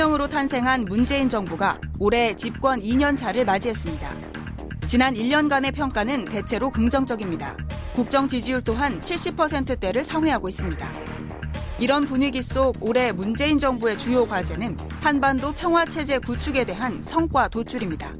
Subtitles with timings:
[0.00, 4.10] 혁명으로 탄생한 문재인 정부가 올해 집권 2년 차를 맞이했습니다.
[4.88, 7.54] 지난 1년간의 평가는 대체로 긍정적입니다.
[7.92, 10.92] 국정 지지율 또한 70%대를 상회하고 있습니다.
[11.78, 18.10] 이런 분위기 속 올해 문재인 정부의 주요 과제는 한반도 평화 체제 구축에 대한 성과 도출입니다.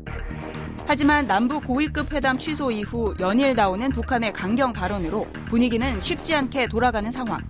[0.86, 7.10] 하지만 남북 고위급 회담 취소 이후 연일 나오는 북한의 강경 발언으로 분위기는 쉽지 않게 돌아가는
[7.10, 7.40] 상황.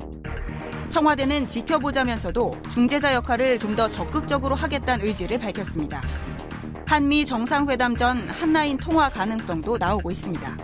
[0.91, 6.03] 청와대는 지켜보자면서도 중재자 역할을 좀 더 적극적으로 하겠다는 의지를 밝혔습니다.
[6.89, 10.57] 한미 정상회담 전 한라인 통화 가능성도 나오고 있습니다.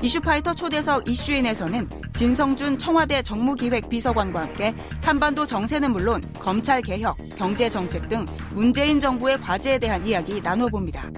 [0.00, 8.08] 이슈파이터 초대석 이슈인에서는 진성준 청와대 정무기획 비서관과 함께 한반도 정세는 물론 검찰 개혁, 경제 정책
[8.08, 8.24] 등
[8.54, 11.10] 문재인 정부의 과제에 대한 이야기 나눠봅니다.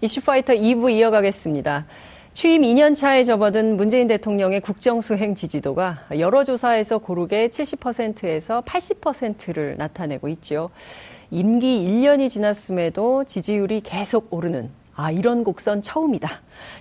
[0.00, 1.86] 이슈파이터 2부 이어가겠습니다.
[2.36, 10.28] 취임 2년 차에 접어든 문재인 대통령의 국정 수행 지지도가 여러 조사에서 고르게 70%에서 80%를 나타내고
[10.28, 10.68] 있죠.
[11.30, 16.28] 임기 1년이 지났음에도 지지율이 계속 오르는 아, 이런 곡선 처음이다.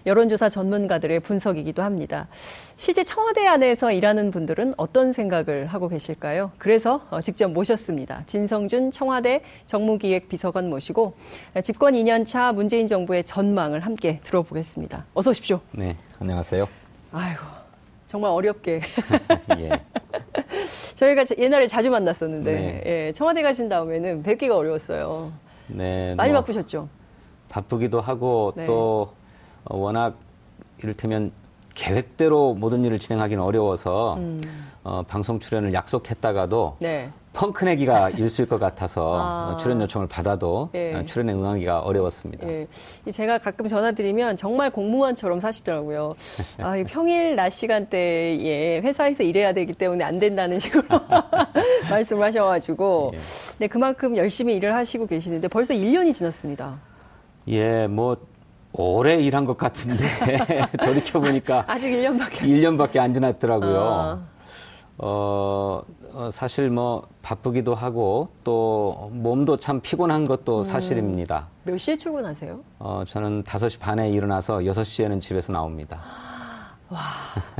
[0.06, 2.30] 여론조사 전문가들의 분석이기도 합니다.
[2.78, 6.52] 실제 청와대 안에서 일하는 분들은 어떤 생각을 하고 계실까요?
[6.58, 8.24] 그래서 어, 직접 모셨습니다.
[8.26, 11.18] 진성준 청와대 정무기획비서관 모시고
[11.62, 15.06] 집권 2년 차 문재인 정부의 전망을 함께 들어보겠습니다.
[15.14, 15.60] 어서 오십시오.
[15.72, 16.66] 네, 안녕하세요.
[17.12, 17.42] 아이고,
[18.08, 18.82] 정말 어렵게.
[19.60, 19.70] 예.
[20.96, 22.84] 저희가 옛날에 자주 만났었는데 네.
[22.86, 25.34] 예, 청와대 가신 다음에는 뵙기가 어려웠어요.
[25.68, 26.16] 네.
[26.16, 26.40] 많이 뭐...
[26.40, 26.88] 바쁘셨죠?
[27.56, 28.66] 바쁘기도 하고 네.
[28.66, 29.14] 또
[29.64, 30.16] 어, 워낙
[30.80, 31.32] 이를테면
[31.74, 34.42] 계획대로 모든 일을 진행하기는 어려워서 음.
[34.84, 37.10] 어, 방송 출연을 약속했다가도 네.
[37.34, 39.54] 펑크 내기가 있을 것 같아서 아.
[39.54, 40.96] 어, 출연 요청을 받아도 예.
[40.96, 42.48] 어, 출연에 응하기가 어려웠습니다.
[42.48, 42.68] 예.
[43.12, 46.16] 제가 가끔 전화드리면 정말 공무원처럼 사시더라고요.
[46.60, 50.84] 아, 평일 낮 시간대에 회사에서 일해야 되기 때문에 안 된다는 식으로
[51.90, 53.20] 말씀을 하셔가지고 예.
[53.60, 56.74] 네, 그만큼 열심히 일을 하시고 계시는데 벌써 1년이 지났습니다.
[57.48, 58.18] 예, 뭐
[58.74, 60.04] 오래 일한 것 같은데
[60.84, 63.80] 돌이켜 보니까 아직 1년밖에 1년밖에 안 지났더라고요.
[63.80, 64.36] 어.
[64.98, 65.82] 어,
[66.14, 70.64] 어, 사실 뭐 바쁘기도 하고 또 몸도 참 피곤한 것도 음.
[70.64, 71.48] 사실입니다.
[71.64, 72.60] 몇 시에 출근하세요?
[72.80, 76.02] 어, 저는 5시 반에 일어나서 6시에는 집에서 나옵니다.
[76.90, 77.02] 와,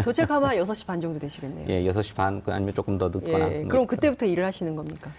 [0.04, 1.68] 도착 아마 6시 반 정도 되시겠네요.
[1.68, 3.52] 예, 6시 반 아니면 조금 더 늦거나.
[3.52, 5.12] 예, 그럼 그때부터 일을 하시는 겁니까?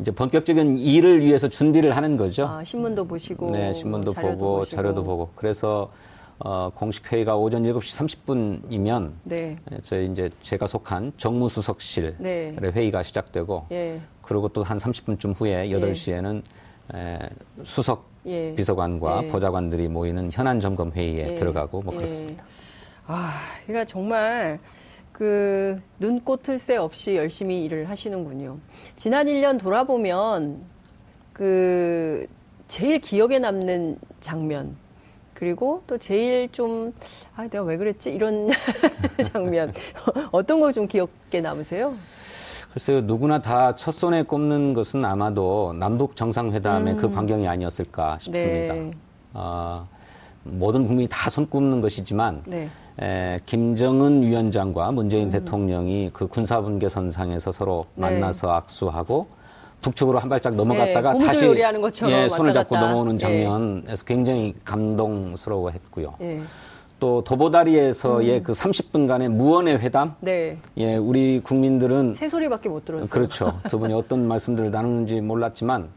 [0.00, 2.46] 이제 본격적인 일을 위해서 준비를 하는 거죠.
[2.46, 4.76] 아, 신문도 보시고, 네, 신문도 자료도 보고, 보시고.
[4.76, 5.30] 자료도 보고.
[5.34, 5.90] 그래서
[6.38, 9.56] 어, 공식 회의가 오전 7시 30분이면 네.
[9.70, 12.56] 예, 저희 이제 제가 속한 정무수석실 네.
[12.60, 14.00] 회의가 시작되고 예.
[14.22, 16.42] 그리고 또 한 30분쯤 후에 8시에는
[16.94, 16.98] 예.
[16.98, 17.18] 에,
[17.62, 18.54] 수석 예.
[18.56, 19.28] 비서관과 예.
[19.28, 21.34] 보좌관들이 모이는 현안 점검 회의에 예.
[21.36, 22.44] 들어가고 뭐 그렇습니다.
[23.06, 23.34] 아,
[23.66, 24.58] 그러니까 정말
[25.12, 28.58] 그 눈꽃을 새 없이 열심히 일을 하시는군요.
[28.96, 30.62] 지난 1년 돌아보면
[31.32, 32.26] 그
[32.68, 34.76] 제일 기억에 남는 장면
[35.34, 36.92] 그리고 또 제일 좀
[37.36, 38.48] 아 내가 왜 그랬지 이런
[39.32, 39.72] 장면
[40.30, 41.94] 어떤 거 좀 기억에 남으세요?
[42.72, 47.10] 글쎄요 누구나 다 첫 손에 꼽는 것은 아마도 남북 정상회담의 그 음.
[47.10, 48.72] 그 광경이 아니었을까 싶습니다.
[48.74, 48.90] 네.
[49.34, 49.86] 어,
[50.44, 52.68] 모든 국민이 다 손꼽는 것이지만 네.
[53.00, 55.30] 에, 김정은 위원장과 문재인 음.
[55.30, 58.02] 대통령이 그 군사분계 선상에서 서로 네.
[58.10, 59.26] 만나서 악수하고
[59.80, 61.44] 북측으로 한 발짝 넘어갔다가 네, 다시
[62.08, 63.18] 예, 손을 잡고 넘어오는 예.
[63.18, 64.06] 장면에서 예.
[64.06, 66.14] 굉장히 감동스러워했고요.
[66.20, 66.40] 예.
[67.00, 68.42] 또 도보다리에서의 음.
[68.44, 70.14] 그 30분간의 무언의 회담.
[70.20, 70.56] 네.
[70.76, 73.08] 예, 우리 국민들은 새 소리밖에 못 들었어요.
[73.08, 73.58] 그렇죠.
[73.68, 75.88] 두 분이 어떤 말씀들을 나누는지 몰랐지만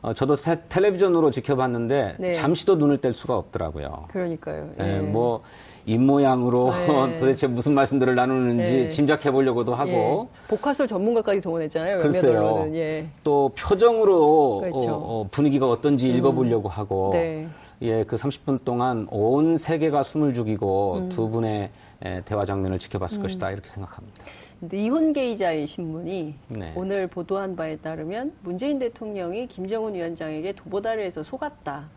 [0.00, 2.32] 어, 저도 테, 텔레비전으로 지켜봤는데 네.
[2.32, 4.06] 잠시도 눈을 뗄 수가 없더라고요.
[4.08, 4.70] 그러니까요.
[4.80, 4.96] 예.
[4.96, 5.42] 예, 뭐
[5.86, 7.16] 입모양으로 네.
[7.18, 8.88] 도대체 무슨 말씀들을 나누는지 네.
[8.88, 10.48] 짐작해 보려고도 하고 예.
[10.48, 12.02] 복화술 전문가까지 동원했잖아요.
[12.02, 12.70] 글쎄요.
[12.74, 13.06] 예.
[13.24, 14.90] 또 표정으로 그렇죠.
[14.92, 16.16] 어, 어, 분위기가 어떤지 음.
[16.16, 17.48] 읽어보려고 하고 네.
[17.82, 21.08] 예, 그 30분 동안 온 세계가 숨을 죽이고 음.
[21.08, 21.70] 두 분의
[22.04, 23.22] 에, 대화 장면을 지켜봤을 음.
[23.22, 24.24] 것이다 이렇게 생각합니다.
[24.72, 26.72] 이혼 게이자의 신문이 네.
[26.74, 31.88] 오늘 보도한 바에 따르면 문재인 대통령이 김정은 위원장에게 도보다리에서 속았다.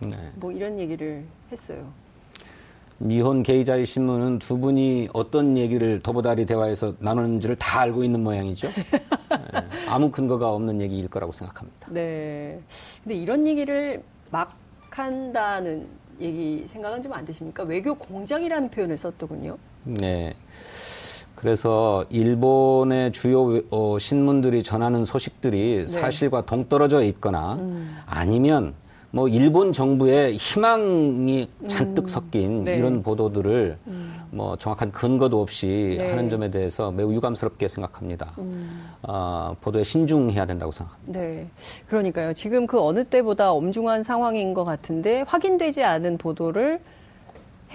[0.00, 0.10] 네.
[0.34, 1.90] 뭐 이런 얘기를 했어요.
[2.98, 8.68] 미혼 게이자의 신문은 두 분이 어떤 얘기를 도보다리 대화에서 나누는지를 다 알고 있는 모양이죠.
[9.30, 9.66] 네.
[9.88, 11.88] 아무 근거가 없는 얘기일 거라고 생각합니다.
[11.90, 12.60] 네.
[13.02, 14.54] 근데 이런 얘기를 막
[14.90, 15.88] 한다는
[16.20, 17.62] 얘기 생각은 좀 안 드십니까?
[17.64, 19.56] 외교 공작이라는 표현을 썼더군요.
[19.84, 20.34] 네.
[21.42, 25.86] 그래서 일본의 주요 어, 신문들이 전하는 소식들이 네.
[25.88, 27.96] 사실과 동떨어져 있거나 음.
[28.06, 28.74] 아니면
[29.10, 32.06] 뭐 일본 정부의 희망이 잔뜩 음.
[32.06, 32.76] 섞인 네.
[32.76, 34.14] 이런 보도들을 음.
[34.30, 36.10] 뭐 정확한 근거도 없이 네.
[36.10, 38.34] 하는 점에 대해서 매우 유감스럽게 생각합니다.
[38.38, 38.80] 음.
[39.02, 41.20] 어, 보도에 신중해야 된다고 생각합니다.
[41.20, 41.48] 네,
[41.88, 42.34] 그러니까요.
[42.34, 46.78] 지금 그 어느 때보다 엄중한 상황인 것 같은데 확인되지 않은 보도를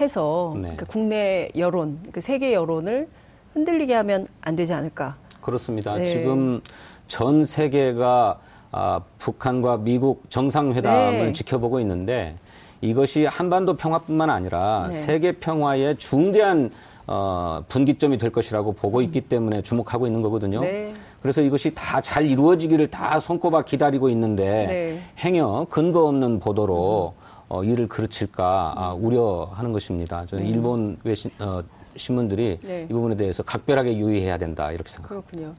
[0.00, 0.72] 해서 네.
[0.78, 3.08] 그 국내 여론, 그 세계 여론을
[3.58, 5.16] 흔들리게 하면 안 되지 않을까?
[5.40, 5.96] 그렇습니다.
[5.96, 6.06] 네.
[6.06, 6.60] 지금
[7.08, 8.38] 전 세계가
[8.70, 11.32] 아, 북한과 미국 정상회담을 네.
[11.32, 12.36] 지켜보고 있는데
[12.80, 14.92] 이것이 한반도 평화뿐만 아니라 네.
[14.92, 16.70] 세계 평화의 중대한
[17.06, 20.60] 어, 분기점이 될 것이라고 보고 있기 때문에 주목하고 있는 거거든요.
[20.60, 20.92] 네.
[21.22, 25.00] 그래서 이것이 다 잘 이루어지기를 다 손꼽아 기다리고 있는데 네.
[25.18, 27.14] 행여 근거 없는 보도로
[27.48, 30.26] 어, 일을 그르칠까 아, 우려하는 것입니다.
[30.26, 30.50] 저는 네.
[30.50, 31.62] 일본 외신 어,
[31.98, 32.86] 신문들이 네.
[32.88, 35.30] 이 부분에 대해서 각별하게 유의해야 된다 이렇게 생각합니다.
[35.30, 35.54] 그렇군요.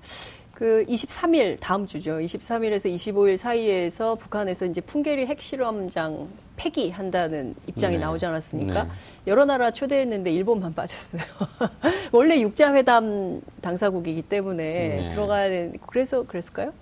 [0.59, 2.17] 그 23일 다음 주죠.
[2.17, 6.27] 23일에서 25일 사이에서 북한에서 이제 풍계리 핵실험장
[6.57, 8.01] 폐기한다는 입장이 네.
[8.01, 8.83] 나오지 않았습니까?
[8.83, 8.89] 네.
[9.27, 11.21] 여러 나라 초대했는데 일본만 빠졌어요.
[12.11, 15.07] 원래 육자 회담 당사국이기 때문에 네.
[15.07, 16.73] 들어가야 되는 그래서 그랬을까요?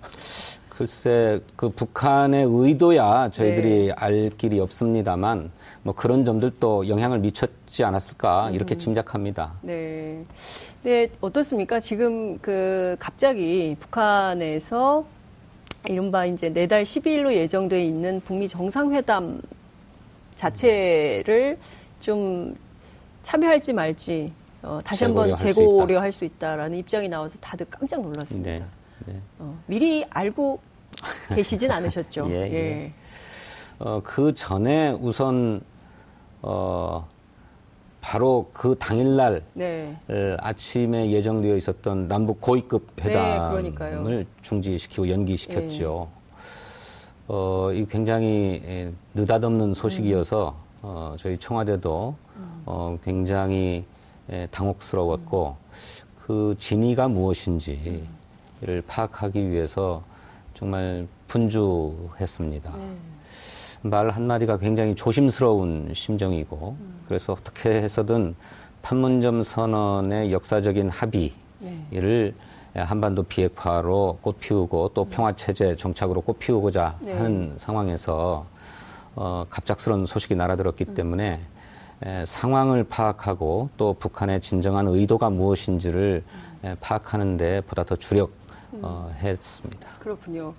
[0.70, 3.92] 글쎄 그 북한의 의도야 저희들이 네.
[3.96, 5.52] 알 길이 없습니다만
[5.82, 8.78] 뭐 그런 점들도 영향을 미쳤지 않았을까 이렇게 음.
[8.78, 9.52] 짐작합니다.
[9.62, 10.24] 네.
[10.82, 11.80] 네, 어떻습니까?
[11.80, 15.04] 지금 그 갑자기 북한에서
[15.86, 19.40] 이른바 이제 내달 12일로 예정돼 있는 북미 정상회담
[20.34, 21.58] 자체를
[22.00, 22.56] 좀
[23.22, 24.32] 참여할지 말지
[24.62, 28.50] 어, 다시 한번 재고려 할 수 있다라는 입장이 나와서 다들 깜짝 놀랐습니다.
[28.50, 28.64] 네,
[29.06, 29.20] 네.
[29.38, 30.58] 어, 미리 알고
[31.34, 32.26] 계시진 않으셨죠?
[32.30, 32.54] 예, 예.
[32.54, 32.92] 예.
[33.78, 35.60] 어, 그 전에 우선
[36.42, 37.06] 어,
[38.00, 39.96] 바로 그 당일날 네.
[40.38, 46.08] 아침에 예정되어 있었던 남북 고위급 네, 회담을 네, 중지시키고 연기시켰죠.
[46.10, 46.18] 네.
[47.28, 50.68] 어, 이 굉장히 느닷없는 소식이어서 음.
[50.82, 52.62] 어, 저희 청와대도 음.
[52.66, 53.84] 어, 굉장히
[54.50, 55.78] 당혹스러웠고 음.
[56.24, 58.00] 그 진위가 무엇인지를
[58.66, 58.82] 음.
[58.86, 60.02] 파악하기 위해서
[60.54, 62.72] 정말 분주했습니다.
[63.82, 63.88] 네.
[63.88, 67.00] 말 한마디가 굉장히 조심스러운 심정이고 음.
[67.06, 68.34] 그래서 어떻게 해서든
[68.82, 72.34] 판문점 선언의 역사적인 합의를
[72.74, 72.82] 네.
[72.82, 75.10] 한반도 비핵화로 꽃피우고 또 음.
[75.10, 77.12] 평화체제 정착으로 꽃피우고자 네.
[77.14, 78.46] 하는 상황에서
[79.16, 80.94] 어, 갑작스러운 소식이 날아들었기 음.
[80.94, 81.40] 때문에
[82.04, 86.68] 에, 상황을 파악하고 또 북한의 진정한 의도가 무엇인지를 음.
[86.68, 89.88] 에, 파악하는 데 보다 더 주력했습니다.
[89.88, 90.54] 어, 그렇군요.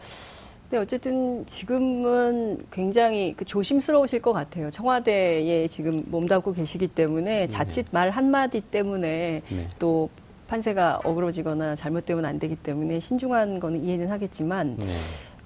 [0.69, 4.69] 네, 어쨌든 지금은 굉장히 그 조심스러우실 것 같아요.
[4.69, 7.47] 청와대에 지금 몸담고 계시기 때문에 네.
[7.47, 7.89] 자칫 네.
[7.89, 9.67] 말 한마디 때문에 네.
[9.79, 10.09] 또
[10.47, 14.85] 판세가 어그러지거나 잘못되면 안 되기 때문에 신중한 거는 이해는 하겠지만, 네.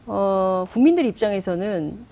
[0.07, 2.05] 어, 국민들 입장에서는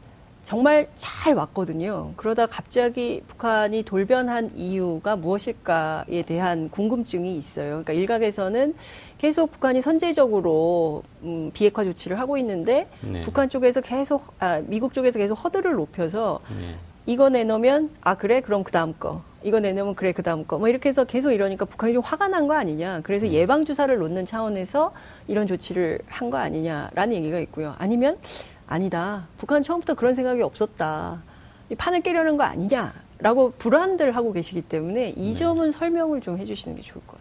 [0.44, 2.14] 정말 잘 왔거든요.
[2.16, 7.84] 그러다 갑자기 북한이 돌변한 이유가 무엇일까에 대한 궁금증이 있어요.
[7.84, 8.74] 그러니까 일각에서는
[9.22, 13.22] 계속 북한이 선제적으로 음, 비핵화 조치를 하고 있는데 네.
[13.22, 16.76] 북한 쪽에서 계속 아, 미국 쪽에서 계속 허들을 높여서 네.
[17.06, 20.90] 이거 내놓으면 아 그래 그럼 그 다음 거 이거 내놓으면 그래 그 다음 거뭐 이렇게
[20.90, 23.34] 해서 계속 이러니까 북한이 좀 화가 난 거 아니냐 그래서 네.
[23.34, 24.92] 예방 주사를 놓는 차원에서
[25.28, 28.18] 이런 조치를 한 거 아니냐라는 얘기가 있고요 아니면
[28.66, 31.22] 아니다 북한 처음부터 그런 생각이 없었다
[31.70, 35.34] 이 판을 깨려는 거 아니냐라고 불안들 하고 계시기 때문에 이 네.
[35.36, 37.18] 점은 설명을 좀 해주시는 게 좋을 것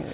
[0.00, 0.10] 같다.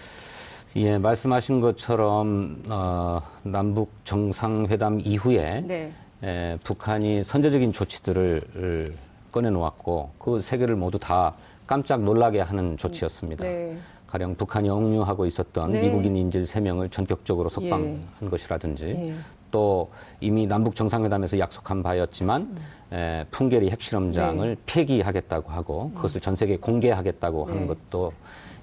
[0.77, 5.93] 예, 말씀하신 것처럼 어, 남북 정상회담 이후에 네.
[6.23, 8.95] 에, 북한이 선제적인 조치들을
[9.31, 11.35] 꺼내 놓았고 그 세계를 모두 다
[11.67, 13.45] 깜짝 놀라게 하는 조치였습니다.
[13.45, 13.77] 네.
[14.07, 15.83] 가령 북한이 억류하고 있었던 네.
[15.83, 18.27] 미국인 인질 세명을 전격적으로 석방한 예.
[18.29, 19.15] 것이라든지 예.
[19.51, 22.97] 또 이미 남북 정상회담에서 약속한 바였지만 음.
[22.97, 24.57] 에, 풍계리 핵실험장을 네.
[24.65, 25.95] 폐기하겠다고 하고 음.
[25.97, 27.67] 그것을 전 세계에 공개하겠다고 하는 네.
[27.67, 28.13] 것도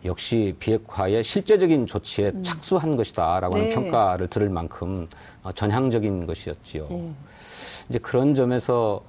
[0.06, 2.44] 역시 비핵화의 실제적인 조치에 음.
[2.44, 3.76] 착수한 것이다라고 하는 네.
[3.76, 5.08] 평가를 들을 만큼
[5.44, 6.88] 어, 전향적인 것이었지요.
[6.90, 7.12] 네.
[7.90, 9.02] 이제 그런 점에서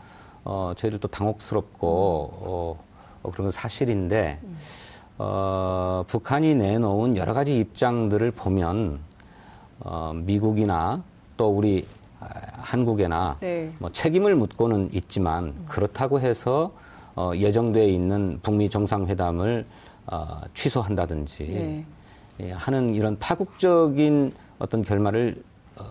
[0.45, 2.85] 어, 저희들도 당혹스럽고 어,
[3.23, 4.57] 어, 그런 건 사실인데 음.
[5.19, 8.99] 어, 북한이 내놓은 여러 가지 입장들을 보면
[9.81, 11.03] 어, 미국이나
[11.37, 11.87] 또 우리
[12.21, 13.73] 아, 한국에나 네.
[13.79, 15.65] 뭐 책임을 묻고는 있지만 음.
[15.69, 16.73] 그렇다고 해서
[17.15, 19.67] 어, 예정돼 있는 북미 정상회담을
[20.11, 21.85] 어, 취소한다든지 네.
[22.41, 25.43] 예, 하는 이런 파국적인 어떤 결말을
[25.77, 25.85] 어,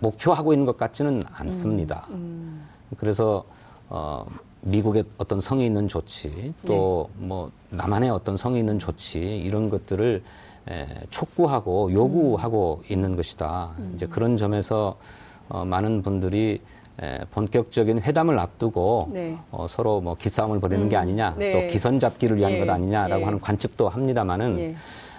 [0.00, 2.06] 목표하고 있는 것 같지는 않습니다.
[2.10, 2.68] 음, 음.
[2.98, 3.44] 그래서
[3.88, 4.26] 어,
[4.60, 7.26] 미국의 어떤 성의 있는 조치 또뭐 네.
[7.26, 10.22] 뭐 남한의 어떤 성의 있는 조치 이런 것들을
[10.68, 12.92] 에, 촉구하고 요구하고 음.
[12.92, 13.70] 있는 것이다.
[13.78, 13.92] 음.
[13.96, 14.96] 이제 그런 점에서
[15.48, 16.60] 어, 많은 분들이
[17.02, 19.36] 에, 본격적인 회담을 앞두고 네.
[19.50, 20.88] 어, 서로 뭐 기싸움을 벌이는 음.
[20.88, 21.52] 게 아니냐, 네.
[21.52, 22.58] 또 기선 잡기를 위한 예.
[22.60, 23.24] 것 아니냐라고 예.
[23.24, 24.74] 하는 관측도 합니다만은 예.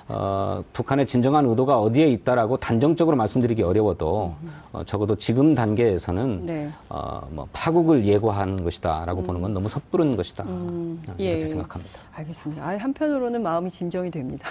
[0.09, 4.35] 어, 북한의 진정한 의도가 어디에 있다라고 단정적으로 말씀드리기 어려워도
[4.73, 6.69] 어, 적어도 지금 단계에서는 네.
[6.89, 9.25] 어, 뭐 파국을 예고한 것이다라고 음.
[9.25, 11.01] 보는 건 너무 섣부른 것이다 음.
[11.07, 11.45] 어, 이렇게 예.
[11.45, 11.99] 생각합니다.
[12.13, 12.63] 알겠습니다.
[12.63, 14.49] 아, 한편으로는 마음이 진정이 됩니다.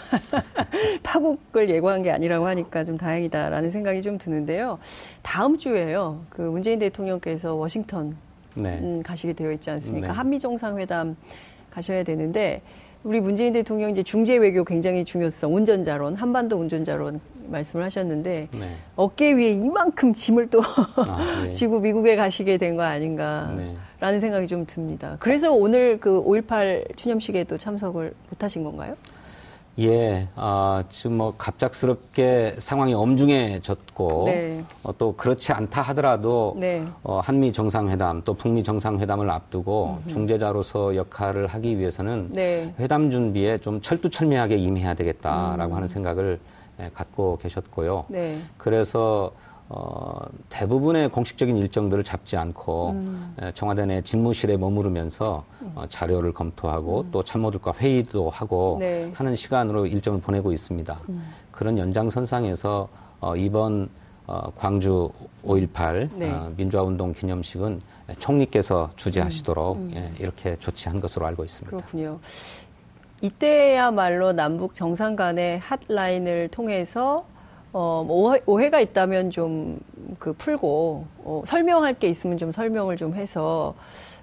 [1.03, 4.79] 파국을 예고한 게 아니라고 하니까 좀 다행이다라는 생각이 좀 드는데요.
[5.21, 6.21] 다음 주에요.
[6.31, 8.17] 그 문재인 대통령께서 워싱턴
[8.55, 8.79] 네.
[8.79, 10.09] 음, 가시게 되어 있지 않습니까?
[10.09, 10.13] 네.
[10.13, 11.17] 한미 정상회담
[11.71, 12.63] 가셔야 되는데
[13.05, 18.77] 우리 문재인 대통령 이제 중재 외교 굉장히 중요성, 운전자론, 한반도 운전자론 말씀을 하셨는데 네.
[18.95, 21.51] 어깨 위에 이만큼 짐을 또 아, 네.
[21.53, 24.21] 지고 미국에 가시게 된 거 아닌가라는 네.
[24.21, 25.17] 생각이 좀 듭니다.
[25.19, 28.95] 그래서 오늘 그 5.18 추념식에도 참석을 못 하신 건가요?
[29.79, 34.65] 예, 어, 지금 뭐 갑작스럽게 상황이 엄중해졌고 네.
[34.83, 36.85] 어, 또 그렇지 않다 하더라도 네.
[37.03, 40.09] 어, 한미 정상회담 또 북미 정상회담을 앞두고 음흠.
[40.09, 42.75] 중재자로서 역할을 하기 위해서는 네.
[42.79, 45.77] 회담 준비에 좀 철두철미하게 임해야 되겠다라고 음.
[45.77, 46.39] 하는 생각을
[46.81, 48.05] 예, 갖고 계셨고요.
[48.09, 48.39] 네.
[48.59, 49.33] 그래서
[49.75, 53.35] 어, 대부분의 공식적인 일정들을 잡지 않고 음.
[53.55, 55.73] 청와대 내 집무실에 머무르면서 음.
[55.75, 57.09] 어, 자료를 검토하고 음.
[57.11, 59.11] 또 참모들과 회의도 하고 네.
[59.15, 61.01] 하는 시간으로 일정을 보내고 있습니다.
[61.09, 61.27] 음.
[61.51, 62.89] 그런 연장선상에서
[63.21, 63.89] 어, 이번
[64.27, 65.11] 어, 광주
[65.43, 66.31] 5.18 네.
[66.31, 67.81] 어, 민주화운동 기념식은
[68.19, 69.91] 총리께서 주재하시도록 음.
[69.91, 69.97] 음.
[69.97, 71.75] 예, 이렇게 조치한 것으로 알고 있습니다.
[71.75, 72.19] 그렇군요.
[73.23, 77.25] 이때야말로 남북 정상 간의 핫라인을 통해서
[77.73, 79.81] 어, 뭐 오해, 가 있다면 좀
[80.23, 83.75] 그 풀고 어, 설명할 게 있으면 좀 설명을 좀 해서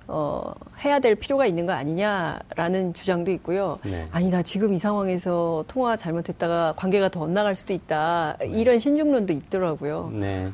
[0.08, 0.54] 어,
[0.84, 3.80] 해야 될 필요가 있는 거 아니냐라는 주장도 있고요.
[3.84, 4.08] 네.
[4.12, 8.48] 아니 나 지금 이 상황에서 통화 잘못했다가 관계가 더 엇나갈 수도 있다 네.
[8.48, 10.10] 이런 신중론도 있더라고요.
[10.14, 10.52] 네.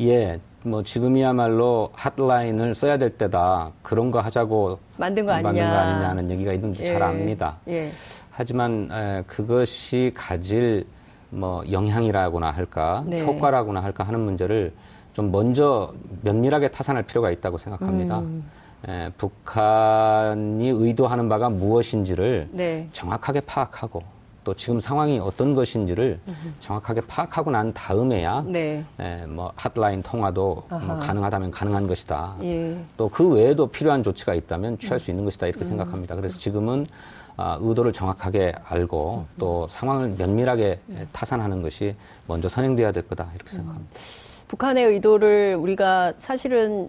[0.00, 3.70] 예, 뭐 지금이야말로 핫라인을 써야 될 때다.
[3.82, 5.52] 그런 거 하자고 만든 거 아니냐.
[5.52, 6.86] 만든 거 아니냐는 얘기가 있는지 예.
[6.86, 7.56] 잘 압니다.
[7.68, 7.90] 예.
[8.30, 10.84] 하지만 에, 그것이 가질
[11.30, 13.24] 뭐 영향이라고나 할까 네.
[13.24, 14.72] 효과라고나 할까 하는 문제를
[15.12, 15.92] 좀 먼저
[16.22, 18.18] 면밀하게 타산할 필요가 있다고 생각합니다.
[18.20, 18.44] 음.
[18.88, 22.88] 에, 북한이 의도하는 바가 무엇인지를 네.
[22.92, 24.02] 정확하게 파악하고
[24.44, 28.84] 또 지금 상황이 어떤 것인지를 음 정확하게 파악하고 난 다음에야 네.
[29.00, 32.36] 에, 뭐 핫라인 통화도 뭐 가능하다면 가능한 것이다.
[32.42, 32.76] 예.
[32.96, 34.98] 또그 외에도 필요한 조치가 있다면 취할 음.
[35.00, 35.68] 수 있는 것이다 이렇게 음.
[35.68, 36.14] 생각합니다.
[36.14, 36.86] 그래서 지금은
[37.36, 40.80] 아, 의도를 정확하게 알고 또 상황을 면밀하게
[41.12, 41.94] 타산하는 것이
[42.26, 43.94] 먼저 선행돼야 될 거다 이렇게 생각합니다.
[44.48, 46.88] 북한의 의도를 우리가 사실은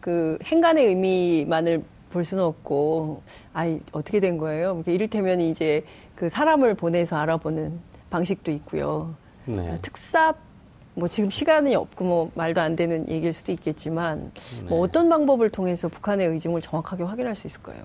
[0.00, 3.22] 그 행간의 의미만을 볼 수는 없고,
[3.54, 4.82] 아 어떻게 된 거예요?
[4.86, 5.84] 이를테면 이제
[6.14, 7.78] 그 사람을 보내서 알아보는
[8.10, 9.14] 방식도 있고요.
[9.46, 9.78] 네.
[9.82, 10.34] 특사
[10.94, 14.30] 뭐 지금 시간이 없고 뭐 말도 안 되는 얘기일 수도 있겠지만 뭐
[14.62, 14.68] 네.
[14.68, 17.82] 뭐 어떤 방법을 통해서 북한의 의중을 정확하게 확인할 수 있을까요?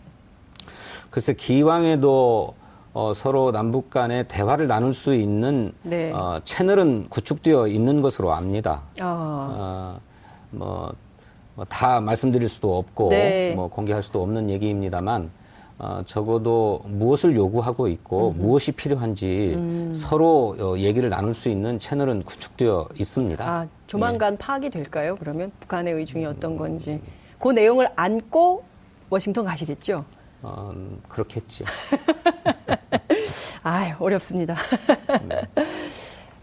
[1.10, 2.54] 글쎄 기왕에도
[2.94, 6.12] 어, 서로 남북 간의 대화를 나눌 수 있는 네.
[6.12, 8.82] 어, 채널은 구축되어 있는 것으로 압니다.
[9.00, 10.00] 아.
[10.00, 10.00] 어,
[10.52, 10.94] 뭐,
[11.56, 13.54] 뭐 다 말씀드릴 수도 없고 네.
[13.56, 15.32] 뭐 공개할 수도 없는 얘기입니다만
[15.80, 18.42] 어, 적어도 무엇을 요구하고 있고 음.
[18.42, 19.94] 무엇이 필요한지 음.
[19.96, 23.48] 서로 어, 얘기를 나눌 수 있는 채널은 구축되어 있습니다.
[23.48, 24.38] 아, 조만간 예.
[24.38, 25.16] 파악이 될까요?
[25.20, 27.00] 그러면 북한의 의중이 어떤 건지
[27.40, 28.64] 그 내용을 안고
[29.10, 30.04] 워싱턴 가시겠죠?
[30.42, 30.72] 어,
[31.08, 31.64] 그렇겠지.
[33.64, 34.56] 아, 어렵습니다.
[35.28, 35.42] 네.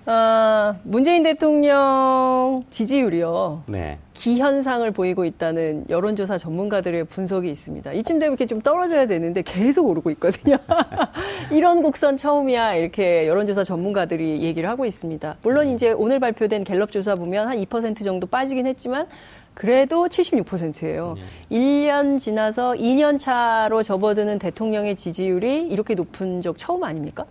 [0.07, 3.63] 어, 문재인 대통령 지지율이요.
[3.67, 3.99] 네.
[4.13, 7.93] 기현상을 보이고 있다는 여론조사 전문가들의 분석이 있습니다.
[7.93, 10.57] 이쯤 되면 이렇게 좀 떨어져야 되는데 계속 오르고 있거든요.
[11.51, 12.75] 이런 곡선 처음이야.
[12.75, 15.37] 이렇게 여론조사 전문가들이 얘기를 하고 있습니다.
[15.43, 19.07] 물론 이제 오늘 발표된 갤럽 조사 보면 한 2% 정도 빠지긴 했지만
[19.55, 21.17] 그래도 76%예요.
[21.17, 21.59] 네.
[21.59, 27.25] 1년 지나서 2년 차로 접어드는 대통령의 지지율이 이렇게 높은 적 처음 아닙니까?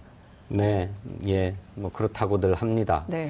[0.48, 0.90] 네,
[1.28, 3.06] 예, 뭐 그렇다고들 합니다.
[3.08, 3.30] 네.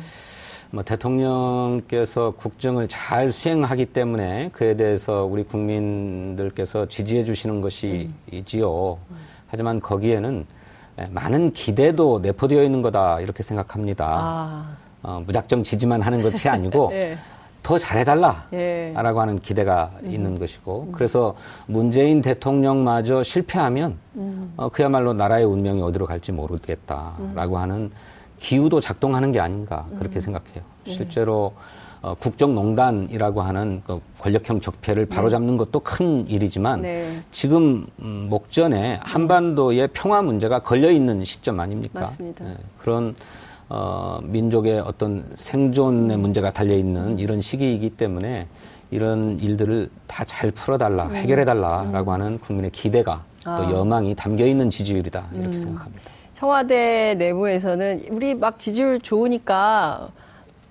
[0.72, 8.98] 뭐 대통령께서 국정을 잘 수행하기 때문에 그에 대해서 우리 국민들께서 지지해 주시는 것이지요.
[9.12, 9.16] 음.
[9.48, 10.46] 하지만 거기에는
[11.12, 14.06] 많은 기대도 내포되어 있는 거다 이렇게 생각합니다.
[14.10, 14.78] 아.
[15.04, 17.18] 어, 무작정 지지만 하는 것이 아니고 네.
[17.64, 18.94] 더 잘해달라라고 예.
[18.94, 20.12] 하는 기대가 음.
[20.12, 20.92] 있는 것이고 음.
[20.92, 21.34] 그래서
[21.66, 24.54] 문재인 대통령마저 실패하면 음.
[24.58, 27.62] 어, 그야말로 나라의 운명이 어디로 갈지 모르겠다라고 음.
[27.62, 27.92] 하는
[28.40, 30.22] 기후도 작동하는 게 아닌가 그렇게 음.
[30.22, 30.64] 생각해요.
[30.86, 30.92] 네.
[30.92, 31.54] 실제로
[32.02, 35.16] 어, 국정농단이라고 하는 그 권력형 적폐를 네.
[35.16, 37.22] 바로잡는 것도 큰 일이지만 네.
[37.32, 42.02] 지금 음, 목전에 한반도의 평화 문제가 걸려 있는 시점 아닙니까?
[42.02, 42.44] 맞습니다.
[42.44, 43.16] 네, 그런
[43.76, 48.48] 어, 민족의 어떤 생존의 문제가 달려 있는 이런 시기이기 때문에
[48.92, 51.16] 이런 일들을 다 잘 풀어달라, 음.
[51.16, 52.14] 해결해달라라고 음.
[52.14, 53.58] 하는 국민의 기대가 아.
[53.58, 55.54] 또 여망이 담겨 있는 지지율이다 이렇게 음.
[55.54, 56.12] 생각합니다.
[56.34, 60.10] 청와대 내부에서는 우리 막 지지율 좋으니까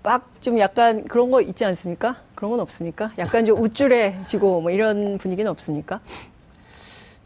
[0.03, 2.17] 막 좀 약간 그런 거 있지 않습니까?
[2.35, 3.13] 그런 건 없습니까?
[3.17, 6.01] 약간 좀 우쭐해지고 뭐 이런 분위기는 없습니까?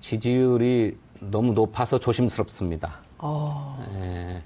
[0.03, 2.97] 지지율이 너무 높아서 조심스럽습니다.
[3.19, 3.83] 어.
[3.95, 4.43] 네.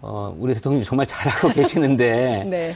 [0.00, 2.74] 어, 우리 대통령이 정말 잘하고 계시는데 네.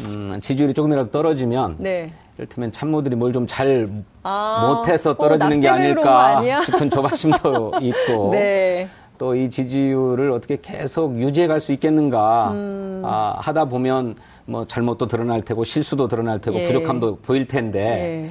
[0.00, 2.10] 음, 지지율이 조금이라도 떨어지면 네.
[2.36, 3.88] 이를테면 참모들이 뭘 좀 잘
[4.24, 8.88] 아, 못해서 어, 떨어지는 어, 게 아닐까 싶은 조바심도 있고 네.
[9.18, 13.02] 또이 지지율을 어떻게 계속 유지해 갈 수 있겠는가 음.
[13.04, 14.16] 아, 하다 보면
[14.46, 16.62] 뭐 잘못도 드러날 테고 실수도 드러날 테고 예.
[16.64, 18.30] 부족함도 보일 텐데 예.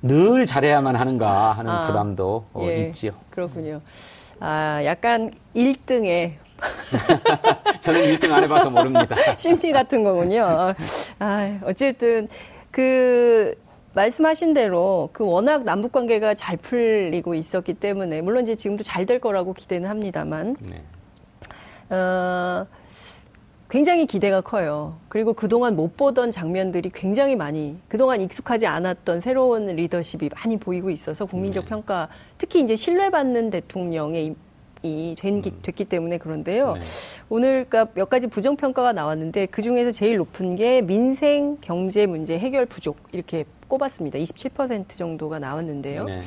[0.00, 2.86] 늘 잘해야만 하는가 하는 아, 부담도 어, 예.
[2.86, 3.12] 있지요.
[3.28, 3.82] 그렇군요.
[4.40, 6.32] 아, 약간 1등에
[7.80, 9.16] 저는 1등 안 해봐서 모릅니다.
[9.38, 10.74] 심리 같은 거군요.
[11.18, 12.28] 아, 어쨌든
[12.70, 13.54] 그
[13.94, 19.20] 말씀하신 대로 그 워낙 남북 관계가 잘 풀리고 있었기 때문에 물론 이제 지금도 잘 될
[19.20, 20.82] 거라고 기대는 합니다만 네.
[21.94, 22.66] 어,
[23.68, 24.96] 굉장히 기대가 커요.
[25.08, 31.26] 그리고 그동안 못 보던 장면들이 굉장히 많이 그동안 익숙하지 않았던 새로운 리더십이 많이 보이고 있어서
[31.26, 31.70] 국민적 네.
[31.70, 34.36] 평가 특히 이제 신뢰받는 대통령의
[34.84, 35.58] 이 된, 음.
[35.62, 36.74] 됐기 때문에 그런데요.
[36.74, 36.80] 네.
[37.30, 42.38] 오늘 그러니까 몇 가지 부정 평가가 나왔는데 그 중에서 제일 높은 게 민생 경제 문제
[42.38, 44.18] 해결 부족 이렇게 꼽았습니다.
[44.18, 46.04] 27% 정도가 나왔는데요.
[46.04, 46.22] 네.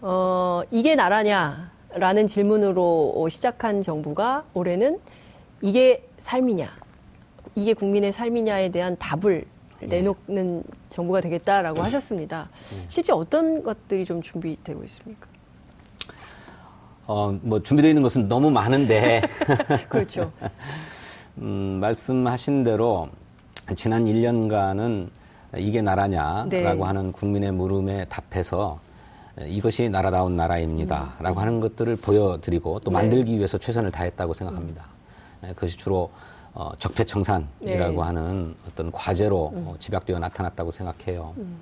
[0.00, 4.98] 어, 이게 나라냐라는 질문으로 시작한 정부가 올해는
[5.60, 6.68] 이게 삶이냐,
[7.54, 9.44] 이게 국민의 삶이냐에 대한 답을
[9.80, 9.86] 네.
[9.86, 11.82] 내놓는 정부가 되겠다라고 네.
[11.82, 12.48] 하셨습니다.
[12.70, 12.84] 네.
[12.88, 15.31] 실제 어떤 것들이 좀 준비되고 있습니까?
[17.12, 19.20] 어, 뭐 준비되어 있는 것은 너무 많은데.
[19.90, 20.32] 그렇죠.
[21.36, 23.08] 음, 말씀하신 대로
[23.76, 25.10] 지난 1년간은
[25.58, 26.64] 이게 나라냐라고 네.
[26.64, 28.80] 하는 국민의 물음에 답해서
[29.44, 31.14] 이것이 나라다운 나라입니다.
[31.18, 31.22] 음.
[31.22, 32.96] 라고 하는 것들을 보여드리고 또 네.
[32.96, 34.86] 만들기 위해서 최선을 다했다고 생각합니다.
[35.44, 35.48] 음.
[35.54, 36.10] 그것이 주로
[36.54, 38.00] 어, 적폐청산이라고 네.
[38.00, 39.64] 하는 어떤 과제로 음.
[39.68, 41.34] 어, 집약되어 나타났다고 생각해요.
[41.36, 41.58] 음.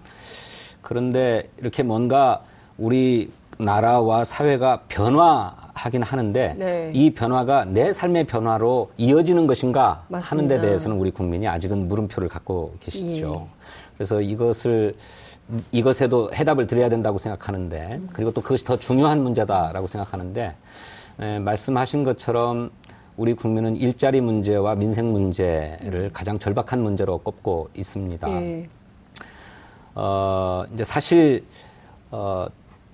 [0.80, 2.42] 그런데 이렇게 뭔가
[2.78, 6.90] 우리 나라와 사회가 변화하긴 하는데 네.
[6.94, 10.30] 이 변화가 내 삶의 변화로 이어지는 것인가 맞습니다.
[10.30, 13.46] 하는 데 대해서는 우리 국민이 아직은 물음표를 갖고 계시죠.
[13.46, 13.64] 예.
[13.94, 14.96] 그래서 이것을
[15.72, 20.54] 이것에도 해답을 드려야 된다고 생각하는데 그리고 또 그것이 더 중요한 문제다라고 생각하는데
[21.20, 22.70] 에, 말씀하신 것처럼
[23.16, 28.30] 우리 국민은 일자리 문제와 민생 문제를 가장 절박한 문제로 꼽고 있습니다.
[28.30, 28.68] 예.
[29.94, 31.44] 어, 이제 사실
[32.10, 32.46] 어,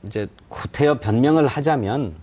[0.06, 2.14] 이제 구태여 변명을 하자면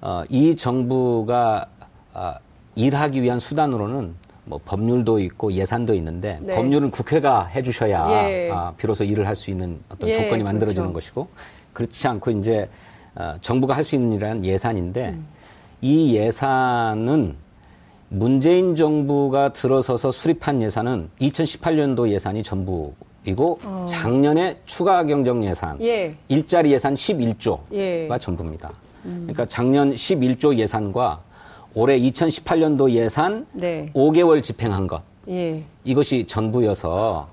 [0.00, 1.66] 어, 이 정부가
[2.12, 2.34] 어,
[2.74, 4.14] 일하기 위한 수단으로는
[4.46, 6.54] 뭐 법률도 있고 예산도 있는데 네.
[6.54, 8.50] 법률은 국회가 해주셔야 예.
[8.52, 10.92] 아, 비로소 일을 할 수 있는 어떤 예, 조건이 만들어지는 그렇죠.
[10.92, 11.28] 것이고
[11.72, 12.68] 그렇지 않고 이제
[13.14, 15.26] 어, 정부가 할 수 있는 일이란 예산인데 음.
[15.80, 17.36] 이 예산은
[18.10, 22.92] 문재인 정부가 들어서서 수립한 예산은 2018년도 예산이 전부
[23.24, 23.86] 이고 어.
[23.88, 26.14] 작년에 추가 경정 예산, 예.
[26.28, 28.08] 일자리 예산 11조가 예.
[28.20, 28.70] 전부입니다.
[29.06, 29.20] 음.
[29.22, 31.20] 그러니까 작년 11조 예산과
[31.74, 33.90] 올해 2018년도 예산 네.
[33.94, 35.62] 5개월 집행한 것 예.
[35.84, 37.28] 이것이 전부여서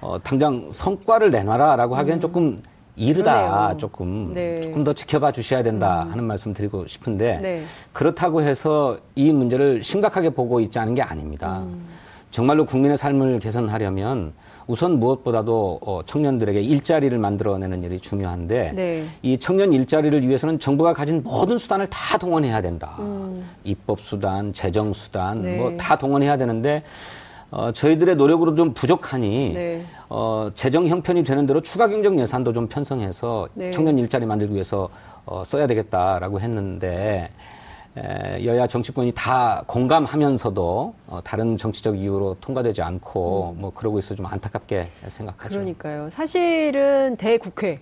[0.00, 2.20] 어, 당장 성과를 내놔라라고 하기엔 음.
[2.20, 2.62] 조금
[2.94, 3.78] 이르다 그러네요.
[3.78, 4.60] 조금 네.
[4.62, 6.12] 조금 더 지켜봐 주셔야 된다 음.
[6.12, 7.62] 하는 말씀 드리고 싶은데 네.
[7.92, 11.58] 그렇다고 해서 이 문제를 심각하게 보고 있지 않은 게 아닙니다.
[11.60, 11.86] 음.
[12.30, 14.32] 정말로 국민의 삶을 개선하려면
[14.68, 19.04] 우선 무엇보다도 어, 청년들에게 일자리를 만들어내는 일이 중요한데 네.
[19.22, 22.96] 이 청년 일자리를 위해서는 정부가 가진 모든 수단을 다 동원해야 된다.
[23.00, 23.48] 음.
[23.64, 25.56] 입법 수단, 재정 수단 네.
[25.56, 26.82] 뭐다 동원해야 되는데
[27.50, 29.84] 어, 저희들의 노력으로 좀 부족하니 네.
[30.10, 33.70] 어, 재정 형편이 되는 대로 추가 경정 예산도 좀 편성해서 네.
[33.70, 34.90] 청년 일자리 만들기 위해서
[35.24, 37.30] 어, 써야 되겠다라고 했는데
[37.96, 43.60] 여야 정치권이 다 공감하면서도 어, 다른 정치적 이유로 통과되지 않고 음.
[43.60, 45.54] 뭐 그러고 있어 좀 안타깝게 생각하죠.
[45.54, 46.08] 그러니까요.
[46.10, 47.80] 사실은 대국회를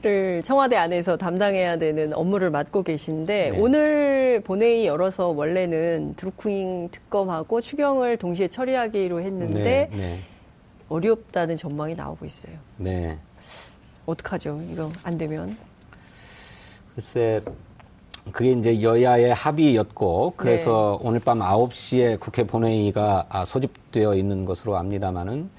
[0.02, 0.42] 네.
[0.42, 3.58] 청와대 안에서 담당해야 되는 업무를 맡고 계신데 네.
[3.58, 9.96] 오늘 본회의 열어서 원래는 드루킹 특검하고 추경을 동시에 처리하기로 했는데 네.
[9.96, 10.20] 네.
[10.88, 12.54] 어렵다는 전망이 나오고 있어요.
[12.78, 13.18] 네.
[14.06, 14.60] 어떡하죠?
[14.72, 15.56] 이거 안 되면?
[16.94, 17.40] 글쎄
[18.32, 21.08] 그게 이제 여야의 합의였고 그래서 네.
[21.08, 25.50] 오늘 밤 9시에 국회 본회의가 아, 소집되어 있는 것으로 압니다마는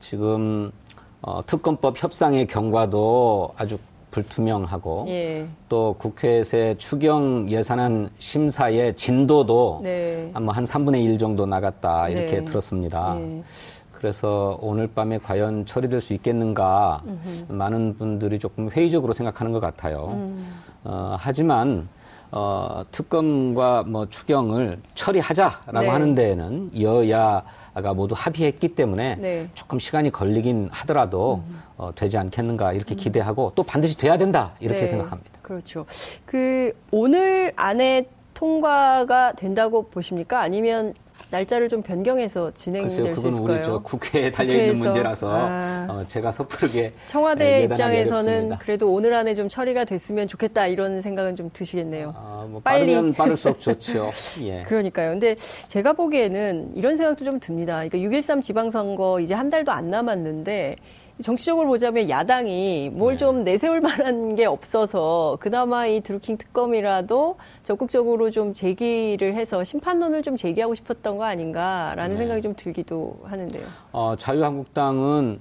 [0.00, 0.70] 지금
[1.22, 3.78] 어, 특검법 협상의 경과도 아주
[4.10, 5.46] 불투명하고 예.
[5.68, 10.30] 또 국회에서의 추경 예산안 심사의 진도도 네.
[10.40, 12.44] 뭐한 3분의 1 정도 나갔다 이렇게 네.
[12.44, 13.16] 들었습니다.
[13.18, 13.42] 예.
[13.92, 17.52] 그래서 오늘 밤에 과연 처리될 수 있겠는가 음흠.
[17.52, 20.10] 많은 분들이 조금 회의적으로 생각하는 것 같아요.
[20.12, 20.46] 음.
[20.84, 21.88] 어, 하지만
[22.36, 25.88] 어, 특검과 뭐 추경을 처리하자라고 네.
[25.88, 29.48] 하는 데에는 여야가 모두 합의했기 때문에 네.
[29.54, 31.62] 조금 시간이 걸리긴 하더라도 음.
[31.76, 32.96] 어, 되지 않겠는가 이렇게 음.
[32.96, 34.86] 기대하고 또 반드시 돼야 된다 이렇게 네.
[34.86, 35.30] 생각합니다.
[35.42, 35.86] 그렇죠.
[36.26, 40.40] 그 오늘 안에 통과가 된다고 보십니까?
[40.40, 40.92] 아니면
[41.34, 43.14] 날짜를 좀 변경해서 진행될 수 있을까요?
[43.14, 45.86] 그건 우리 저 국회에 달려 있는 문제라서 아.
[45.90, 51.50] 어, 제가 섣부르게 청와대 입장에서는 그래도 오늘 안에 좀 처리가 됐으면 좋겠다 이런 생각은 좀
[51.52, 52.14] 드시겠네요.
[52.16, 54.10] 아, 뭐 빨리 빠르면 빠를수록 좋죠.
[54.42, 54.62] 예.
[54.62, 55.10] 그러니까요.
[55.10, 55.34] 근데
[55.66, 57.84] 제가 보기에는 이런 생각도 좀 듭니다.
[57.84, 60.76] 그러니까 6.13 지방선거 이제 한 달도 안 남았는데
[61.22, 63.52] 정치적으로 보자면 야당이 뭘좀 네.
[63.52, 70.74] 내세울 만한 게 없어서 그나마 이 드루킹 특검이라도 적극적으로 좀 제기를 해서 심판론을 좀 제기하고
[70.74, 72.18] 싶었던 거 아닌가라는 네.
[72.18, 73.64] 생각이 좀 들기도 하는데요.
[73.92, 75.38] 어, 자유한국당은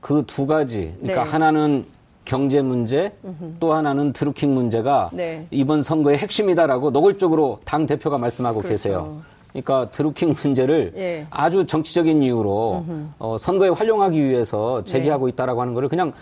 [0.00, 1.30] 그 두 가지, 그러니까 네.
[1.30, 1.86] 하나는
[2.24, 3.12] 경제 문제,
[3.58, 5.46] 또 하나는 드루킹 문제가 네.
[5.50, 8.72] 이번 선거의 핵심이다라고 노골적으로 당 대표가 말씀하고 그렇죠.
[8.72, 9.22] 계세요.
[9.62, 11.26] 그러니까 드루킹 문제를 예.
[11.30, 12.84] 아주 정치적인 이유로
[13.18, 15.32] 어, 선거에 활용하기 위해서 제기하고 네.
[15.32, 16.12] 있다라고 하는 거를 그냥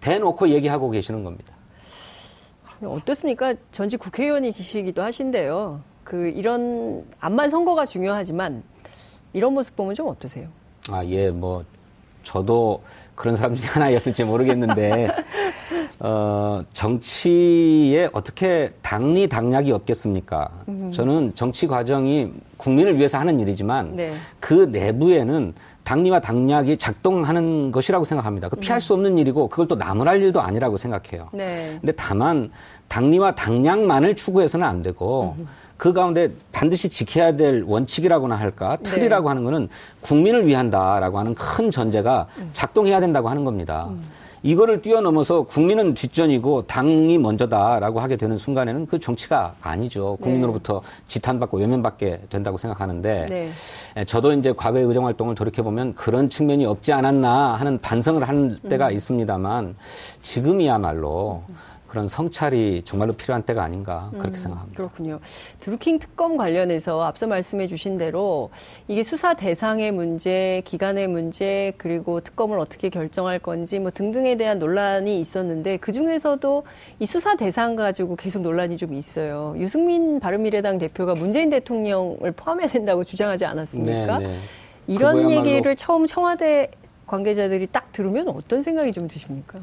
[0.00, 1.54] 대놓고 얘기하고 계시는 겁니다.
[2.82, 3.54] 어떻습니까?
[3.72, 5.80] 전직 국회의원이시기도 하신데요.
[6.04, 8.62] 그 이런 암만 선거가 중요하지만
[9.32, 10.48] 이런 모습 보면 좀 어떠세요?
[10.88, 11.64] 아, 예, 뭐
[12.22, 12.82] 저도
[13.14, 15.08] 그런 사람 중에 하나였을지 모르겠는데
[16.00, 20.48] 어, 정치에 어떻게 당리 당략이 없겠습니까?
[20.68, 20.90] 음.
[20.92, 24.14] 저는 정치 과정이 국민을 위해서 하는 일이지만 네.
[24.38, 25.52] 그 내부에는
[25.84, 28.48] 당리와 당략이 작동하는 것이라고 생각합니다.
[28.48, 28.80] 그 피할 음.
[28.80, 31.28] 수 없는 일이고 그걸 또 나무랄 일도 아니라고 생각해요.
[31.32, 31.76] 네.
[31.80, 32.50] 근데 다만
[32.88, 35.46] 당리와 당략만을 추구해서는 안 되고 음.
[35.80, 39.28] 그 가운데 반드시 지켜야 될 원칙이라고나 할까 틀이라고 네.
[39.28, 39.68] 하는 거는
[40.02, 42.50] 국민을 위한다라고 하는 큰 전제가 음.
[42.52, 43.86] 작동해야 된다고 하는 겁니다.
[43.88, 44.04] 음.
[44.42, 50.18] 이거를 뛰어넘어서 국민은 뒷전이고 당이 먼저다라고 하게 되는 순간에는 그 정치가 아니죠.
[50.18, 50.24] 네.
[50.24, 54.04] 국민으로부터 지탄받고 외면받게 된다고 생각하는데 네.
[54.04, 58.88] 저도 이제 과거의 의정 활동을 돌이켜 보면 그런 측면이 없지 않았나 하는 반성을 하는 때가
[58.88, 58.92] 음.
[58.92, 59.76] 있습니다만
[60.20, 61.69] 지금이야말로 음.
[61.90, 64.76] 그런 성찰이 정말로 필요한 때가 아닌가 그렇게 음, 생각합니다.
[64.76, 65.18] 그렇군요.
[65.58, 68.50] 드루킹 특검 관련해서 앞서 말씀해 주신 대로
[68.86, 75.20] 이게 수사 대상의 문제, 기간의 문제, 그리고 특검을 어떻게 결정할 건지 뭐 등등에 대한 논란이
[75.20, 76.62] 있었는데 그 중에서도
[77.00, 79.56] 이 수사 대상 가지고 계속 논란이 좀 있어요.
[79.58, 84.18] 유승민 바른미래당 대표가 문재인 대통령을 포함해야 된다고 주장하지 않았습니까?
[84.18, 84.36] 네, 네.
[84.86, 86.70] 이런 얘기를 처음 청와대
[87.08, 89.58] 관계자들이 딱 들으면 어떤 생각이 좀 드십니까?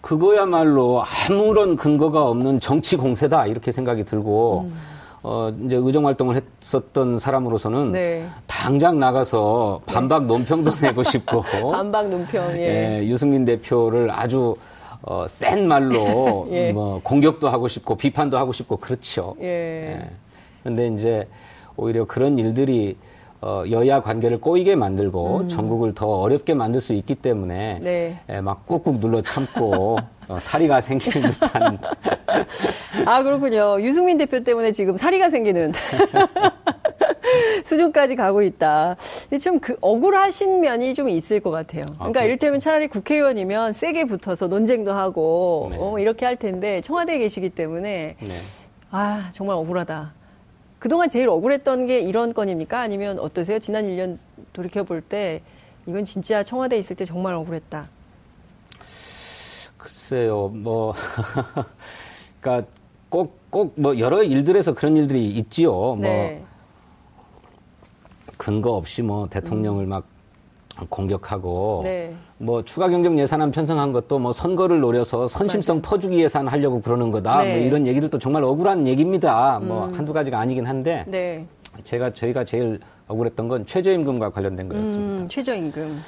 [0.00, 4.74] 그거야말로 아무런 근거가 없는 정치 공세다 이렇게 생각이 들고 음.
[5.22, 8.26] 어 이제 의정 활동을 했었던 사람으로서는 네.
[8.46, 13.00] 당장 나가서 반박 논평도 내고 싶고 반박 논평 예.
[13.00, 14.56] 예 유승민 대표를 아주
[15.02, 16.72] 어, 센 말로 예.
[16.72, 19.36] 뭐 공격도 하고 싶고 비판도 하고 싶고 그렇죠.
[19.40, 19.46] 예.
[19.46, 20.10] 예.
[20.62, 21.28] 그런데 이제
[21.76, 22.96] 오히려 그런 일들이
[23.42, 25.48] 어, 여야 관계를 꼬이게 만들고 음.
[25.48, 28.18] 전국을 더 어렵게 만들 수 있기 때문에 네.
[28.28, 29.98] 에, 막 꾹꾹 눌러 참고
[30.28, 31.78] 어, 사리가 생기는 듯한.
[33.06, 33.80] 아 그렇군요.
[33.80, 35.72] 유승민 대표 때문에 지금 사리가 생기는
[37.64, 38.96] 수준까지 가고 있다.
[39.42, 41.86] 좀 그 억울하신 면이 좀 있을 것 같아요.
[41.94, 45.76] 아, 그러니까 아, 이를테면 차라리 국회의원이면 세게 붙어서 논쟁도 하고 네.
[45.80, 48.34] 어, 이렇게 할 텐데 청와대에 계시기 때문에 네.
[48.90, 50.19] 아 정말 억울하다.
[50.80, 52.80] 그동안 제일 억울했던 게 이런 건입니까?
[52.80, 53.58] 아니면 어떠세요?
[53.60, 54.18] 지난 1년
[54.52, 55.42] 돌이켜 볼 때
[55.86, 57.88] 이건 진짜 청와대에 있을 때 정말 억울했다.
[59.76, 60.94] 글쎄요, 뭐,
[62.40, 62.70] 그러니까
[63.08, 65.72] 꼭, 꼭, 뭐, 여러 일들에서 그런 일들이 있지요.
[65.72, 66.38] 뭐 네.
[68.26, 69.88] 뭐, 근거 없이 뭐, 대통령을 음.
[69.90, 70.06] 막
[70.88, 72.14] 공격하고 네.
[72.42, 75.82] 뭐 추가 경정 예산안 편성한 것도 뭐 선거를 노려서 선심성.
[75.82, 77.34] 퍼주기 예산 하려고 그러는 거다.
[77.34, 77.58] 뭐 네.
[77.58, 79.60] 뭐 이런 얘기들도 정말 억울한 얘기입니다.
[79.62, 79.90] 뭐 음.
[79.90, 81.44] 뭐 한두 가지가 아니긴 한데 네.
[81.84, 85.22] 제가 저희가 제일 억울했던 건 최저임금과 관련된 거였습니다.
[85.22, 86.00] 음, 최저임금.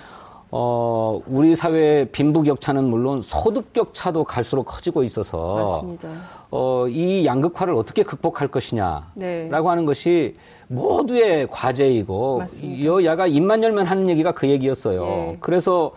[0.54, 6.08] 어, 우리 사회의 빈부격차는 물론 소득격차도 갈수록 커지고 있어서 맞습니다.
[6.50, 9.48] 어, 이 양극화를 어떻게 극복할 것이냐라고 네.
[9.50, 10.36] 하는 것이
[10.68, 12.84] 모두의 과제이고 맞습니다.
[12.84, 15.04] 여야가 입만 열면 하는 얘기가 그 얘기였어요.
[15.04, 15.36] 네.
[15.40, 15.92] 그래서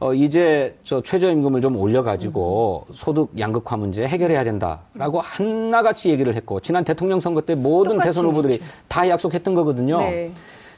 [0.00, 2.94] 어, 이제 저 최저임금을 좀 올려가지고 음.
[2.94, 8.54] 소득 양극화 문제 해결해야 된다라고 한나같이 얘기를 했고 지난 대통령 선거 때 모든 대선 후보들이
[8.54, 8.70] 얘기죠.
[8.88, 10.00] 다 약속했던 거거든요.
[10.00, 10.32] 네.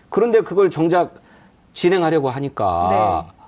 [0.08, 1.14] 그런데 그걸 정작
[1.72, 3.42] 진행하려고 하니까 네.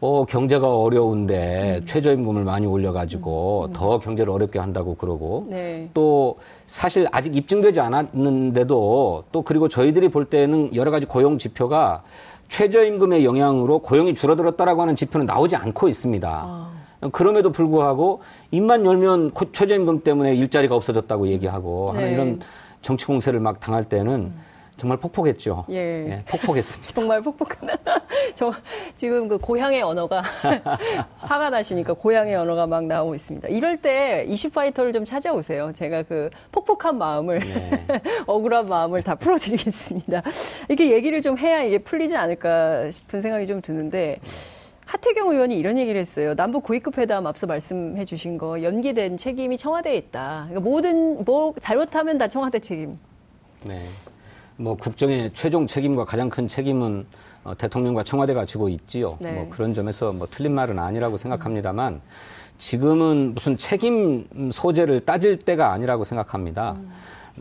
[0.00, 1.86] 어, 경제가 어려운데 음.
[1.86, 3.72] 최저임금을 많이 올려가지고 음.
[3.72, 5.90] 더 경제를 어렵게 한다고 그러고 네.
[5.94, 12.04] 또 사실 아직 입증되지 않았는데도 또 그리고 저희들이 볼 때는 여러 가지 고용 지표가
[12.48, 16.28] 최저임금의 영향으로 고용이 줄어들었다라고 하는 지표는 나오지 않고 있습니다.
[16.44, 16.70] 아.
[17.12, 22.00] 그럼에도 불구하고 입만 열면 최저임금 때문에 일자리가 없어졌다고 얘기하고 네.
[22.00, 22.40] 하는 이런
[22.82, 24.40] 정치 공세를 막 당할 때는 음.
[24.76, 25.64] 정말 폭폭했죠.
[25.70, 25.76] 예.
[25.76, 26.92] 예 폭폭했습니다.
[26.92, 27.68] 정말 폭폭한.
[28.34, 28.52] 저
[28.96, 30.22] 지금 그 고향의 언어가
[31.18, 33.48] 화가 나시니까 고향의 언어가 막 나오고 있습니다.
[33.48, 35.72] 이럴 때 이슈 파이터를 좀 찾아오세요.
[35.74, 37.86] 제가 그 폭폭한 마음을 네.
[38.26, 40.22] 억울한 마음을 다 풀어드리겠습니다.
[40.68, 44.20] 이렇게 얘기를 좀 해야 이게 풀리지 않을까 싶은 생각이 좀 드는데.
[44.86, 46.36] 하태경 의원이 이런 얘기를 했어요.
[46.36, 50.46] 남북 고위급 회담 앞서 말씀해 주신 거 연기된 책임이 청와대에 있다.
[50.48, 52.96] 그러니까 모든 뭐 잘못하면 다 청와대 책임.
[53.64, 53.84] 네.
[54.56, 57.06] 뭐 국정의 최종 책임과 가장 큰 책임은
[57.44, 59.16] 어, 대통령과 청와대가 지고 있지요.
[59.20, 59.32] 네.
[59.32, 62.00] 뭐 그런 점에서 뭐 틀린 말은 아니라고 생각합니다만
[62.58, 66.72] 지금은 무슨 책임 소재를 따질 때가 아니라고 생각합니다.
[66.72, 66.90] 음.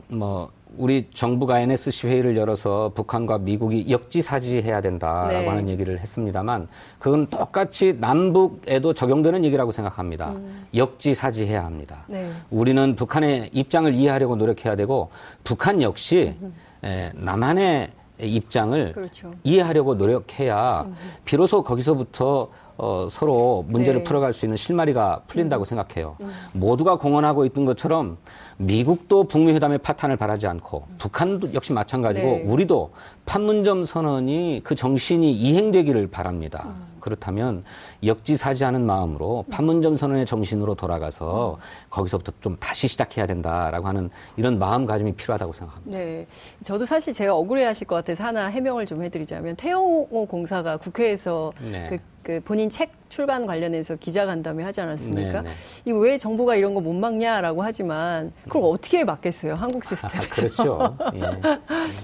[0.10, 5.48] 뭐 우리 정부가 NSC 회의를 열어서 북한과 미국이 역지사지해야 된다라고 네.
[5.48, 6.68] 하는 얘기를 했습니다만
[7.00, 10.32] 그건 똑같이 남북에도 적용되는 얘기라고 생각합니다.
[10.32, 10.68] 음.
[10.76, 12.04] 역지사지해야 합니다.
[12.08, 12.30] 네.
[12.50, 15.10] 우리는 북한의 입장을 이해하려고 노력해야 되고
[15.46, 16.54] 북한 역시 음.
[16.86, 19.34] 에, 남한의 입장을 그렇죠.
[19.44, 20.96] 이해하려고 노력해야 음.
[21.26, 24.04] 비로소 거기서부터 어, 서로 문제를 네.
[24.04, 25.66] 풀어갈 수 있는 실마리가 풀린다고 음.
[25.66, 26.18] 생각해요.
[26.22, 26.32] 음.
[26.54, 28.18] 모두가 공언하고 있던 것처럼
[28.58, 30.96] 미국도 북미 회담의 파탄을 바라지 않고 음.
[30.98, 32.44] 북한도 역시 마찬가지고 네.
[32.44, 32.92] 우리도
[33.26, 36.64] 판문점 선언이 그 정신이 이행되기를 바랍니다.
[36.68, 36.96] 음.
[37.06, 37.64] 그렇다면
[38.04, 41.60] 역지사지하는 마음으로 판문점 선언의 정신으로 돌아가서
[41.92, 46.00] 거기서부터 좀 다시 시작해야 된다라고 하는 이런 마음가짐이 필요하다고 생각합니다.
[46.00, 46.26] 네.
[46.64, 51.88] 저도 사실 제가 억울해 하실 것 같아서 하나 해명을 좀 해드리자면 태영호 공사가 국회에서 네.
[51.90, 55.42] 그, 그 본인 책 출간 관련해서 기자간담회 하지 않았습니까?
[55.42, 55.56] 네, 네.
[55.86, 58.68] 이거 왜 정부가 이런 거 못 막냐라고 하지만 그걸 네.
[58.68, 59.56] 어떻게 막겠어요?
[59.56, 60.28] 한국 시스템에서.
[60.28, 60.94] 아, 그렇죠.
[61.16, 61.60] 예.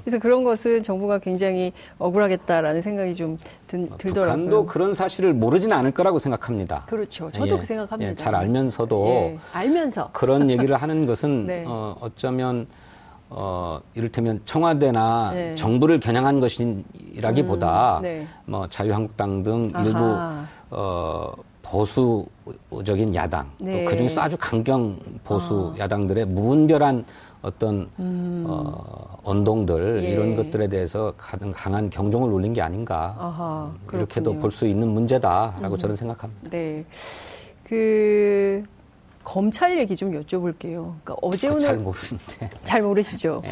[0.06, 4.38] 그래서 그런 것은 정부가 굉장히 억울하겠다라는 생각이 좀 든, 어, 들더라고요.
[4.38, 6.86] 북한도 그런 사실을 모르지는 않을 거라고 생각합니다.
[6.88, 7.30] 그렇죠.
[7.30, 7.58] 저도 예.
[7.60, 8.12] 그 생각합니다.
[8.12, 8.15] 예.
[8.15, 9.38] 잘 알면서도 예.
[9.52, 11.65] 알면서 그런 얘기를 하는 것은 네.
[11.67, 12.67] 어, 어쩌면
[13.30, 15.56] 어, 이를테면 청와대나 네.
[15.56, 18.26] 정부를 겨냥한 것이라기보다 음, 네.
[18.45, 19.86] 뭐 자유한국당 등 아하.
[19.86, 23.86] 일부 어, 보수적인 야당 네.
[23.86, 25.79] 그 중에서 아주 강경 보수 아.
[25.79, 27.05] 야당들의 무분별한
[27.41, 28.45] 어떤 음.
[28.47, 30.10] 어, 언동들 예.
[30.10, 35.75] 이런 것들에 대해서 가장 강한 경종을 울린 게 아닌가 아하, 이렇게도 볼 수 있는 문제다라고
[35.75, 35.77] 음.
[35.77, 36.49] 저는 생각합니다.
[36.49, 36.84] 네,
[37.63, 38.63] 그
[39.23, 40.93] 검찰 얘기 좀 여쭤볼게요.
[41.03, 43.41] 그러니까 어제 오늘 잘 모르는데 잘 모르시죠.
[43.45, 43.51] 네.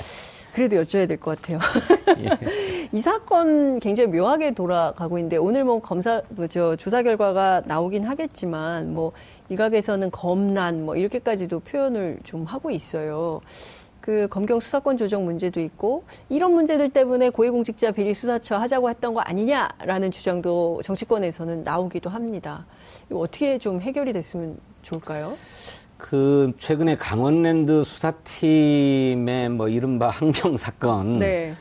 [0.53, 1.59] 그래도 여쭤야 될 것 같아요.
[2.19, 2.89] 예.
[2.91, 9.12] 이 사건 굉장히 묘하게 돌아가고 있는데 오늘 뭐 검사 뭐저 조사 결과가 나오긴 하겠지만 뭐
[9.49, 13.41] 일각에서는 검난 뭐 이렇게까지도 표현을 좀 하고 있어요.
[14.01, 19.19] 그 검경 수사권 조정 문제도 있고 이런 문제들 때문에 고위공직자 비리 수사처 하자고 했던 거
[19.19, 22.65] 아니냐라는 주장도 정치권에서는 나오기도 합니다.
[23.12, 25.33] 이거 어떻게 좀 해결이 됐으면 좋을까요?
[25.99, 31.53] 그 최근에 강원랜드 수사팀의 뭐 이른바 항명 사건이 네.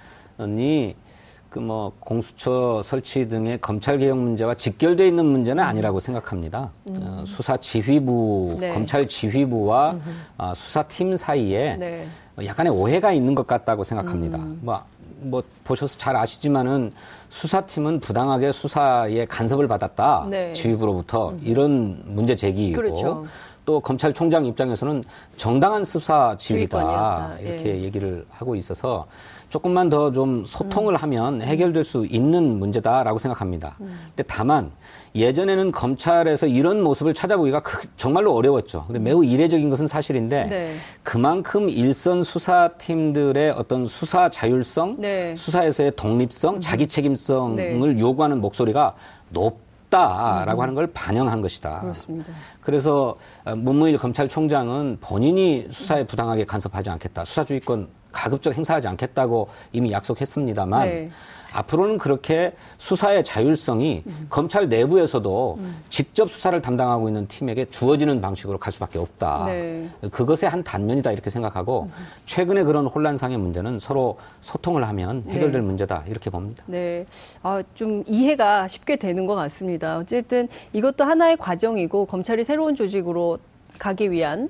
[1.51, 6.70] 그뭐 공수처 설치 등의 검찰 개혁 문제와 직결되어 있는 문제는 아니라고 생각합니다.
[6.88, 6.96] 음.
[7.03, 8.70] 어, 수사 지휘부, 네.
[8.70, 9.98] 검찰 지휘부와
[10.38, 12.07] 어, 수사팀 사이에 네.
[12.42, 14.38] 약간의 오해가 있는 것 같다고 생각합니다.
[14.38, 14.61] 음.
[14.62, 14.85] 뭐,
[15.20, 16.92] 뭐 보셔서 잘 아시지만은
[17.31, 20.53] 수사팀은 부당하게 수사에 간섭을 받았다 네.
[20.53, 21.40] 지휘부로부터 음.
[21.42, 23.27] 이런 문제 제기이고 그렇죠.
[23.69, 25.05] 또 검찰총장 입장에서는
[25.37, 27.83] 정당한 수사 지휘다 이렇게 예.
[27.83, 29.07] 얘기를 하고 있어서
[29.51, 30.97] 조금만 더 좀 소통을 음.
[30.97, 33.77] 하면 해결될 수 있는 문제다라고 생각합니다.
[33.83, 33.95] 음.
[34.09, 34.71] 근데 다만
[35.15, 38.85] 예전에는 검찰에서 이런 모습을 찾아보기가 그, 정말로 어려웠죠.
[38.87, 40.75] 근데 매우 이례적인 것은 사실인데 네.
[41.03, 45.37] 그만큼 일선 수사팀들의 어떤 수사 자율성, 네.
[45.37, 46.61] 수사에서의 독립성, 음.
[46.63, 48.01] 자기 책임성을 네.
[48.01, 48.95] 요구하는 목소리가
[49.29, 50.62] 높 없다라고 음.
[50.62, 51.81] 하는 걸 반영한 것이다.
[51.81, 52.33] 그렇습니다.
[52.61, 57.24] 그래서 어, 문무일 검찰총장은 본인이 수사에 부당하게 간섭하지 않겠다.
[57.24, 61.11] 수사주의권 가급적 행사하지 않겠다고 이미 약속했습니다만 네.
[61.53, 64.27] 앞으로는 그렇게 수사의 자율성이 음.
[64.29, 65.83] 검찰 내부에서도 음.
[65.89, 69.45] 직접 수사를 담당하고 있는 팀에게 주어지는 방식으로 갈 수밖에 없다.
[69.47, 69.89] 네.
[70.11, 71.93] 그것의 한 단면이다 이렇게 생각하고 음.
[72.27, 75.67] 최근에 그런 혼란상의 문제는 서로 소통을 하면 해결될 네.
[75.67, 76.65] 문제다 이렇게 봅니다.
[76.67, 77.07] 네,
[77.43, 79.99] 아, 좀 이해가 쉽게 되는 것 같습니다.
[79.99, 83.39] 어쨌든 이것도 하나의 과정이고 검찰이 새로운 조직으로
[83.79, 84.49] 가기 위한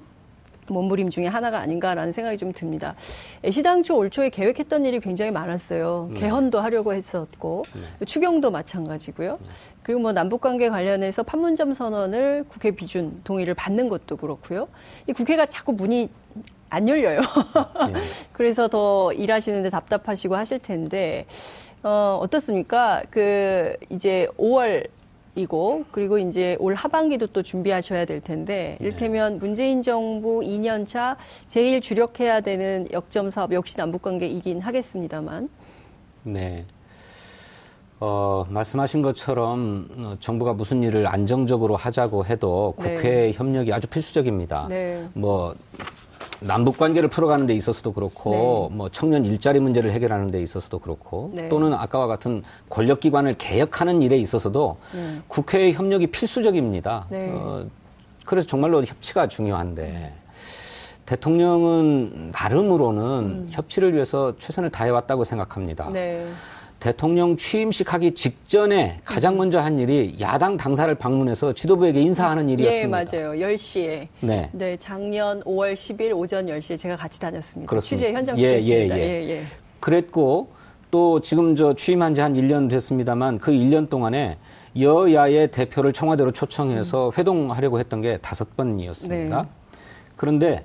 [0.72, 2.94] 몸부림 중에 하나가 아닌가라는 생각이 좀 듭니다.
[3.50, 6.10] 시당초 올 초에 계획했던 일이 굉장히 많았어요.
[6.12, 6.20] 네.
[6.20, 7.64] 개헌도 하려고 했었고
[8.00, 8.04] 네.
[8.04, 9.38] 추경도 마찬가지고요.
[9.40, 9.48] 네.
[9.82, 14.68] 그리고 뭐 남북 관계 관련해서 판문점 선언을 국회 비준 동의를 받는 것도 그렇고요.
[15.06, 16.10] 이 국회가 자꾸 문이
[16.70, 17.20] 안 열려요.
[17.20, 18.00] 네.
[18.32, 21.26] 그래서 더 일하시는데 답답하시고 하실 텐데
[21.82, 23.02] 어, 어떻습니까?
[23.10, 24.88] 그 이제 5월
[25.38, 28.84] 이고 그리고 이제 올 하반기도 또 준비하셔야 될 텐데 네.
[28.84, 35.48] 이를테면 문재인 정부 2년 차 제일 주력해야 되는 역점 사업 역시 남북 관계이긴 하겠습니다만.
[36.24, 36.66] 네.
[38.00, 43.32] 어, 말씀하신 것처럼 어, 정부가 무슨 일을 안정적으로 하자고 해도 국회 네.
[43.32, 44.66] 협력이 아주 필수적입니다.
[44.68, 45.08] 네.
[45.14, 45.54] 뭐
[46.40, 48.76] 남북 관계를 풀어가는 데 있어서도 그렇고 네.
[48.76, 51.48] 뭐 청년 일자리 문제를 해결하는 데 있어서도 그렇고 네.
[51.48, 55.20] 또는 아까와 같은 권력 기관을 개혁하는 일에 있어서도 네.
[55.26, 57.06] 국회의 협력이 필수적입니다.
[57.10, 57.30] 네.
[57.32, 57.66] 어,
[58.24, 60.12] 그래서 정말로 협치가 중요한데
[61.06, 63.46] 대통령은 나름으로는 음.
[63.50, 65.90] 협치를 위해서 최선을 다해왔다고 생각합니다.
[66.78, 66.90] 네.
[66.90, 69.38] 대통령 취임식 하기 직전에 가장 음.
[69.38, 72.84] 먼저 한 일이 야당 당사를 방문해서 지도부에게 인사하는 예, 일이었습니다.
[72.86, 73.32] 예, 맞아요.
[73.32, 74.08] 10시에.
[74.20, 74.48] 네.
[74.52, 77.68] 네, 작년 5월 10일 오전 10시에 제가 같이 다녔습니다.
[77.68, 78.06] 그렇습니다.
[78.06, 78.98] 취재 현장 예, 취재했습니다.
[78.98, 79.24] 예, 예.
[79.24, 79.42] 예, 예.
[79.80, 80.48] 그랬고
[80.90, 84.38] 또 지금 저 취임한 지 한 1년 됐습니다만 그 1년 동안에
[84.78, 87.12] 여야의 대표를 청와대로 초청해서 음.
[87.18, 89.42] 회동하려고 했던 게 다섯 번이었습니다.
[89.42, 89.48] 네.
[90.16, 90.64] 그런데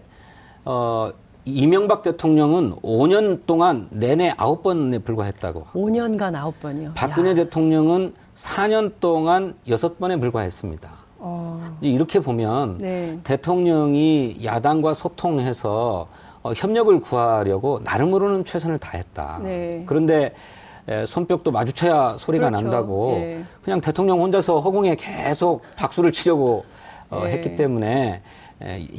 [0.65, 1.11] 어
[1.45, 5.67] 이명박 대통령은 5년 동안 내내 9번에 불과했다고.
[5.73, 6.93] 5년간 9번이요?
[6.95, 7.35] 박근혜 야.
[7.35, 10.89] 대통령은 4년 동안 6번에 불과했습니다.
[11.19, 11.77] 어.
[11.81, 13.19] 이렇게 보면 네.
[13.23, 16.07] 대통령이 야당과 소통해서
[16.43, 19.39] 어, 협력을 구하려고 나름으로는 최선을 다했다.
[19.43, 19.83] 네.
[19.85, 20.33] 그런데
[20.87, 22.63] 에, 손뼉도 마주쳐야 소리가 그렇죠.
[22.63, 23.43] 난다고 네.
[23.63, 26.65] 그냥 대통령 혼자서 허공에 계속 박수를 치려고
[27.09, 27.31] 어, 네.
[27.31, 28.21] 했기 때문에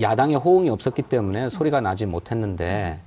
[0.01, 2.99] 야당의 호응이 없었기 때문에 소리가 나지 못했는데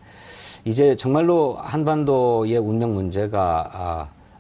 [0.66, 3.70] 이제 정말로 한반도의 운명 문제가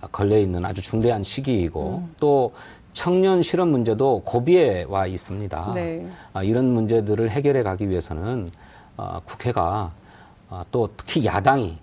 [0.02, 2.16] 아, 걸려 있는 아주 중대한 시기이고 음.
[2.20, 2.54] 또
[2.94, 5.74] 청년 실업 문제도 고비에 와 있습니다.
[5.76, 6.06] 네.
[6.34, 8.50] 아, 이런 문제들을 해결해 가기 위해서는
[8.98, 9.92] 아, 국회가
[10.72, 11.78] 또 특히 야당이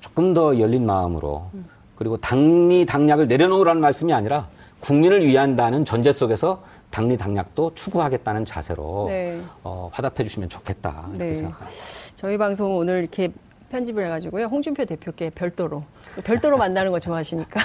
[0.00, 1.66] 조금 더 열린 마음으로 음.
[1.96, 4.48] 그리고 당리 당략을 내려놓으라는 말씀이 아니라
[4.80, 9.40] 국민을 위한다는 전제 속에서 당리 당략도 추구하겠다는 자세로 네.
[9.62, 11.34] 어, 화답해 주시면 좋겠다 이렇게 네.
[11.34, 11.82] 생각합니다.
[12.16, 13.30] 저희 방송 오늘 이렇게
[13.70, 14.46] 편집을 해가지고요.
[14.46, 15.84] 홍준표 대표께 별도로
[16.24, 17.60] 별도로 만나는 거 좋아하시니까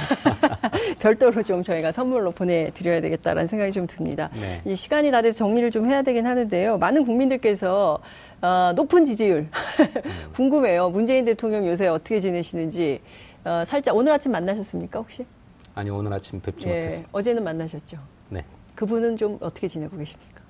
[0.99, 4.29] 별도로 좀 저희가 선물로 보내드려야 되겠다라는 생각이 좀 듭니다.
[4.33, 4.61] 네.
[4.65, 6.77] 이제 시간이 다 돼서 정리를 좀 해야 되긴 하는데요.
[6.77, 7.99] 많은 국민들께서
[8.41, 9.49] 어, 높은 지지율
[10.35, 10.91] 궁금해요.
[10.91, 13.01] 문재인 대통령 요새 어떻게 지내시는지
[13.43, 15.25] 어, 살짝 오늘 아침 만나셨습니까 혹시?
[15.73, 17.09] 아니 오늘 아침 뵙지 예, 못했습니다.
[17.13, 17.97] 어제는 만나셨죠?
[18.29, 18.45] 네.
[18.75, 20.41] 그분은 좀 어떻게 지내고 계십니까?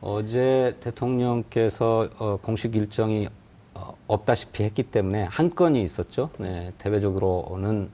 [0.00, 3.28] 어제 대통령께서 어, 공식 일정이
[3.74, 6.30] 어, 없다시피 했기 때문에 한 건이 있었죠.
[6.38, 7.90] 네, 대외적으로는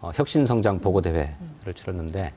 [0.00, 2.32] 어, 혁신성장 보고대회를 치렀는데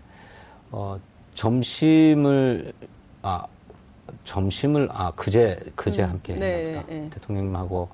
[0.71, 0.97] 어,
[1.35, 2.73] 점심을
[3.21, 3.45] 아
[4.23, 6.83] 점심을 아 그제 그제 음, 함께 네.
[6.87, 7.09] 네.
[7.11, 7.89] 대통령님하고 어,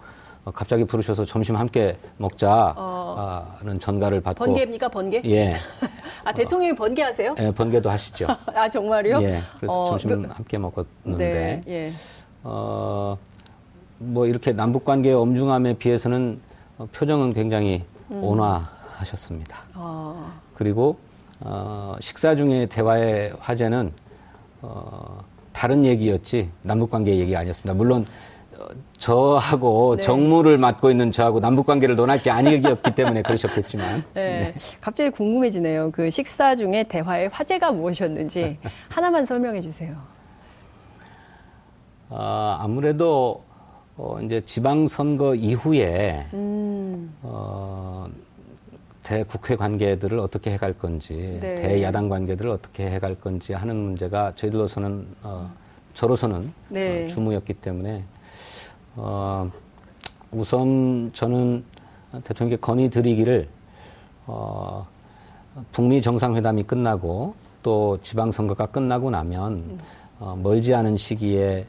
[0.52, 3.58] 갑자기 부르셔서 점심 함께 먹자는 어.
[3.80, 5.22] 전가를 받고 번개입니까 번개?
[5.26, 5.56] 예.
[6.26, 7.36] 아 대통령이 번개하세요?
[7.40, 8.28] 예, 번개도 하시죠.
[8.54, 9.22] 아 정말요?
[9.24, 9.42] 예.
[9.58, 10.38] 그래서 어, 점심 몇...
[10.38, 11.94] 함께 먹었는데 네, 예.
[12.44, 13.18] 어
[14.04, 16.40] 뭐 이렇게 남북 관계의 엄중함에 비해서는
[16.92, 18.24] 표정은 굉장히 음.
[18.24, 19.58] 온화하셨습니다.
[19.76, 20.32] 어.
[20.56, 20.98] 그리고
[21.40, 23.92] 어, 식사 중에 대화의 화제는
[24.62, 27.74] 어, 다른 얘기였지 남북 관계 얘기 아니었습니다.
[27.74, 28.06] 물론
[28.98, 30.04] 저하고 네.
[30.04, 34.04] 정무를 맡고 있는 저하고 남북 관계를 논할 게 아니었기 때문에 그러셨겠지만.
[34.14, 34.54] 네.
[34.54, 34.54] 네.
[34.80, 35.92] 갑자기 궁금해지네요.
[35.92, 39.96] 그 식사 중에 대화의 화제가 무엇이었는지 하나만 설명해 주세요.
[42.10, 43.44] 아, 아무래도
[43.98, 47.14] 어, 이제 지방선거 이후에 음.
[47.22, 48.08] 어,
[49.04, 51.56] 대국회 관계들을 어떻게 해갈 건지, 네.
[51.56, 55.52] 대야당 관계들을 어떻게 해갈 건지 하는 문제가 저희들로서는 어,
[55.94, 57.06] 저로서는 네.
[57.06, 58.04] 어, 주무였기 때문에
[58.96, 59.50] 어,
[60.32, 61.64] 우선 저는
[62.24, 63.48] 대통령께 건의 드리기를
[64.26, 64.86] 어,
[65.72, 69.80] 북미 정상회담이 끝나고 또 지방선거가 끝나고 나면
[70.20, 71.66] 어, 멀지 않은 시기에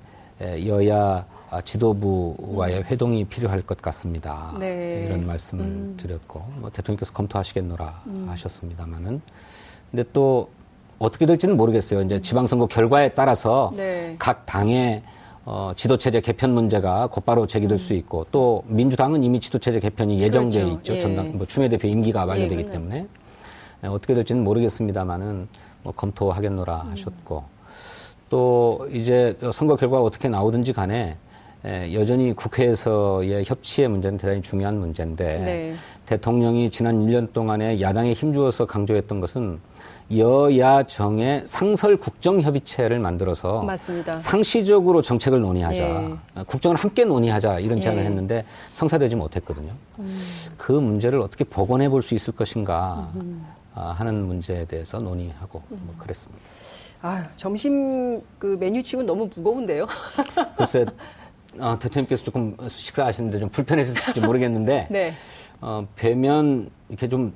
[0.66, 1.24] 여야
[1.64, 2.84] 지도부와의 음.
[2.84, 4.54] 회동이 필요할 것 같습니다.
[4.58, 5.04] 네.
[5.06, 5.94] 이런 말씀을 음.
[5.96, 8.26] 드렸고 뭐 대통령께서 검토하시겠노라 음.
[8.28, 9.20] 하셨습니다마는
[9.90, 10.48] 근데 또
[10.98, 12.02] 어떻게 될지는 모르겠어요.
[12.02, 14.16] 이제 지방선거 결과에 따라서 네.
[14.18, 15.02] 각 당의
[15.46, 17.78] 어, 지도체제 개편 문제가 곧바로 제기될 음.
[17.78, 20.76] 수 있고 또 민주당은 이미 지도체제 개편이 예정돼 그렇죠.
[20.76, 20.94] 있죠.
[20.94, 20.98] 예.
[20.98, 23.06] 전당 뭐 추미애 대표 임기가 만료되기 예, 때문에
[23.84, 25.48] 예, 어떻게 될지는 모르겠습니다만은
[25.82, 26.90] 뭐 검토하겠노라 음.
[26.92, 27.44] 하셨고
[28.30, 31.16] 또 이제 선거 결과가 어떻게 나오든지 간에
[31.92, 35.74] 여전히 국회에서의 협치의 문제는 대단히 중요한 문제인데 네.
[36.06, 39.60] 대통령이 지난 1년 동안에 야당에 힘주어서 강조했던 것은
[40.14, 44.16] 여야 정의 상설 국정 협의체를 만들어서 맞습니다.
[44.18, 45.82] 상시적으로 정책을 논의하자.
[45.82, 46.42] 예.
[46.46, 48.06] 국정을 함께 논의하자 이런 제안을 예.
[48.06, 49.72] 했는데 성사되지 못했거든요.
[49.98, 50.20] 음.
[50.58, 53.46] 그 문제를 어떻게 복원해 볼 수 있을 것인가 음.
[53.72, 55.80] 하는 문제에 대해서 논의하고 음.
[55.86, 56.42] 뭐 그랬습니다.
[57.00, 59.86] 아, 점심 그 메뉴 치고는 너무 무거운데요.
[60.56, 60.84] 글쎄
[61.58, 65.14] 어, 대통령께서 조금 식사하시는데 좀 불편했을지 모르겠는데 네.
[65.62, 67.32] 어, 뵈면 이렇게 좀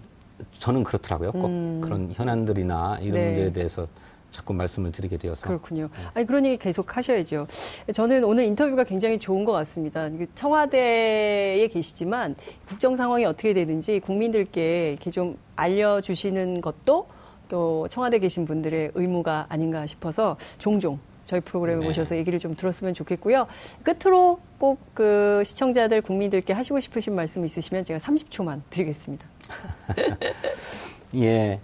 [0.58, 1.32] 저는 그렇더라고요.
[1.32, 1.80] 꼭 음.
[1.82, 3.26] 그런 현안들이나 이런 네.
[3.26, 3.86] 문제에 대해서
[4.30, 5.46] 자꾸 말씀을 드리게 되어서.
[5.46, 5.88] 그렇군요.
[5.96, 6.04] 네.
[6.14, 7.46] 아니, 그런 얘기 계속 하셔야죠.
[7.92, 10.08] 저는 오늘 인터뷰가 굉장히 좋은 것 같습니다.
[10.34, 12.36] 청와대에 계시지만
[12.66, 17.06] 국정 상황이 어떻게 되는지 국민들께 이렇게 좀 알려주시는 것도
[17.48, 20.98] 또 청와대 계신 분들의 의무가 아닌가 싶어서 종종
[21.28, 21.86] 저희 프로그램에 네.
[21.86, 23.46] 모셔서 얘기를 좀 들었으면 좋겠고요.
[23.84, 29.24] 끝으로 꼭 그 시청자들 국민들께 하시고 싶으신 말씀 있으시면 제가 30초만 드리겠습니다.
[31.14, 31.60] 예.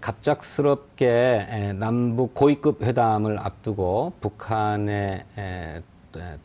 [0.00, 5.22] 갑작스럽게 남북 고위급 회담을 앞두고 북한의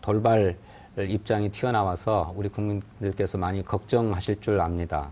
[0.02, 0.58] 돌발
[0.98, 5.12] 입장이 튀어나와서 우리 국민들께서 많이 걱정하실 줄 압니다.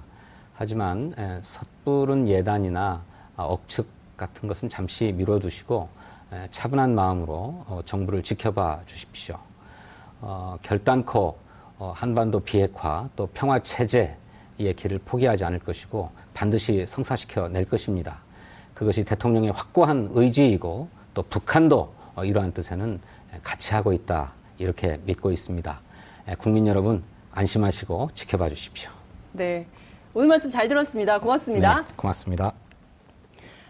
[0.54, 3.02] 하지만 섣부른 예단이나
[3.38, 5.88] 억측 같은 것은 잠시 미뤄두시고
[6.52, 9.38] 차분한 마음으로 어, 정부를 지켜봐 주십시오.
[10.22, 11.38] 어, 결단코
[11.78, 18.20] 어, 한반도 비핵화 또 평화 체제의 길을 포기하지 않을 것이고 반드시 성사시켜 낼 것입니다.
[18.74, 23.00] 그것이 대통령의 확고한 의지이고 또 북한도 이러한 뜻에는
[23.44, 25.82] 같이 하고 있다 이렇게 믿고 있습니다.
[26.38, 27.02] 국민 여러분
[27.32, 28.92] 안심하시고 지켜봐 주십시오.
[29.34, 29.68] 네.
[30.14, 31.20] 오늘 말씀 잘 들었습니다.
[31.20, 31.82] 고맙습니다.
[31.82, 32.54] 네, 고맙습니다.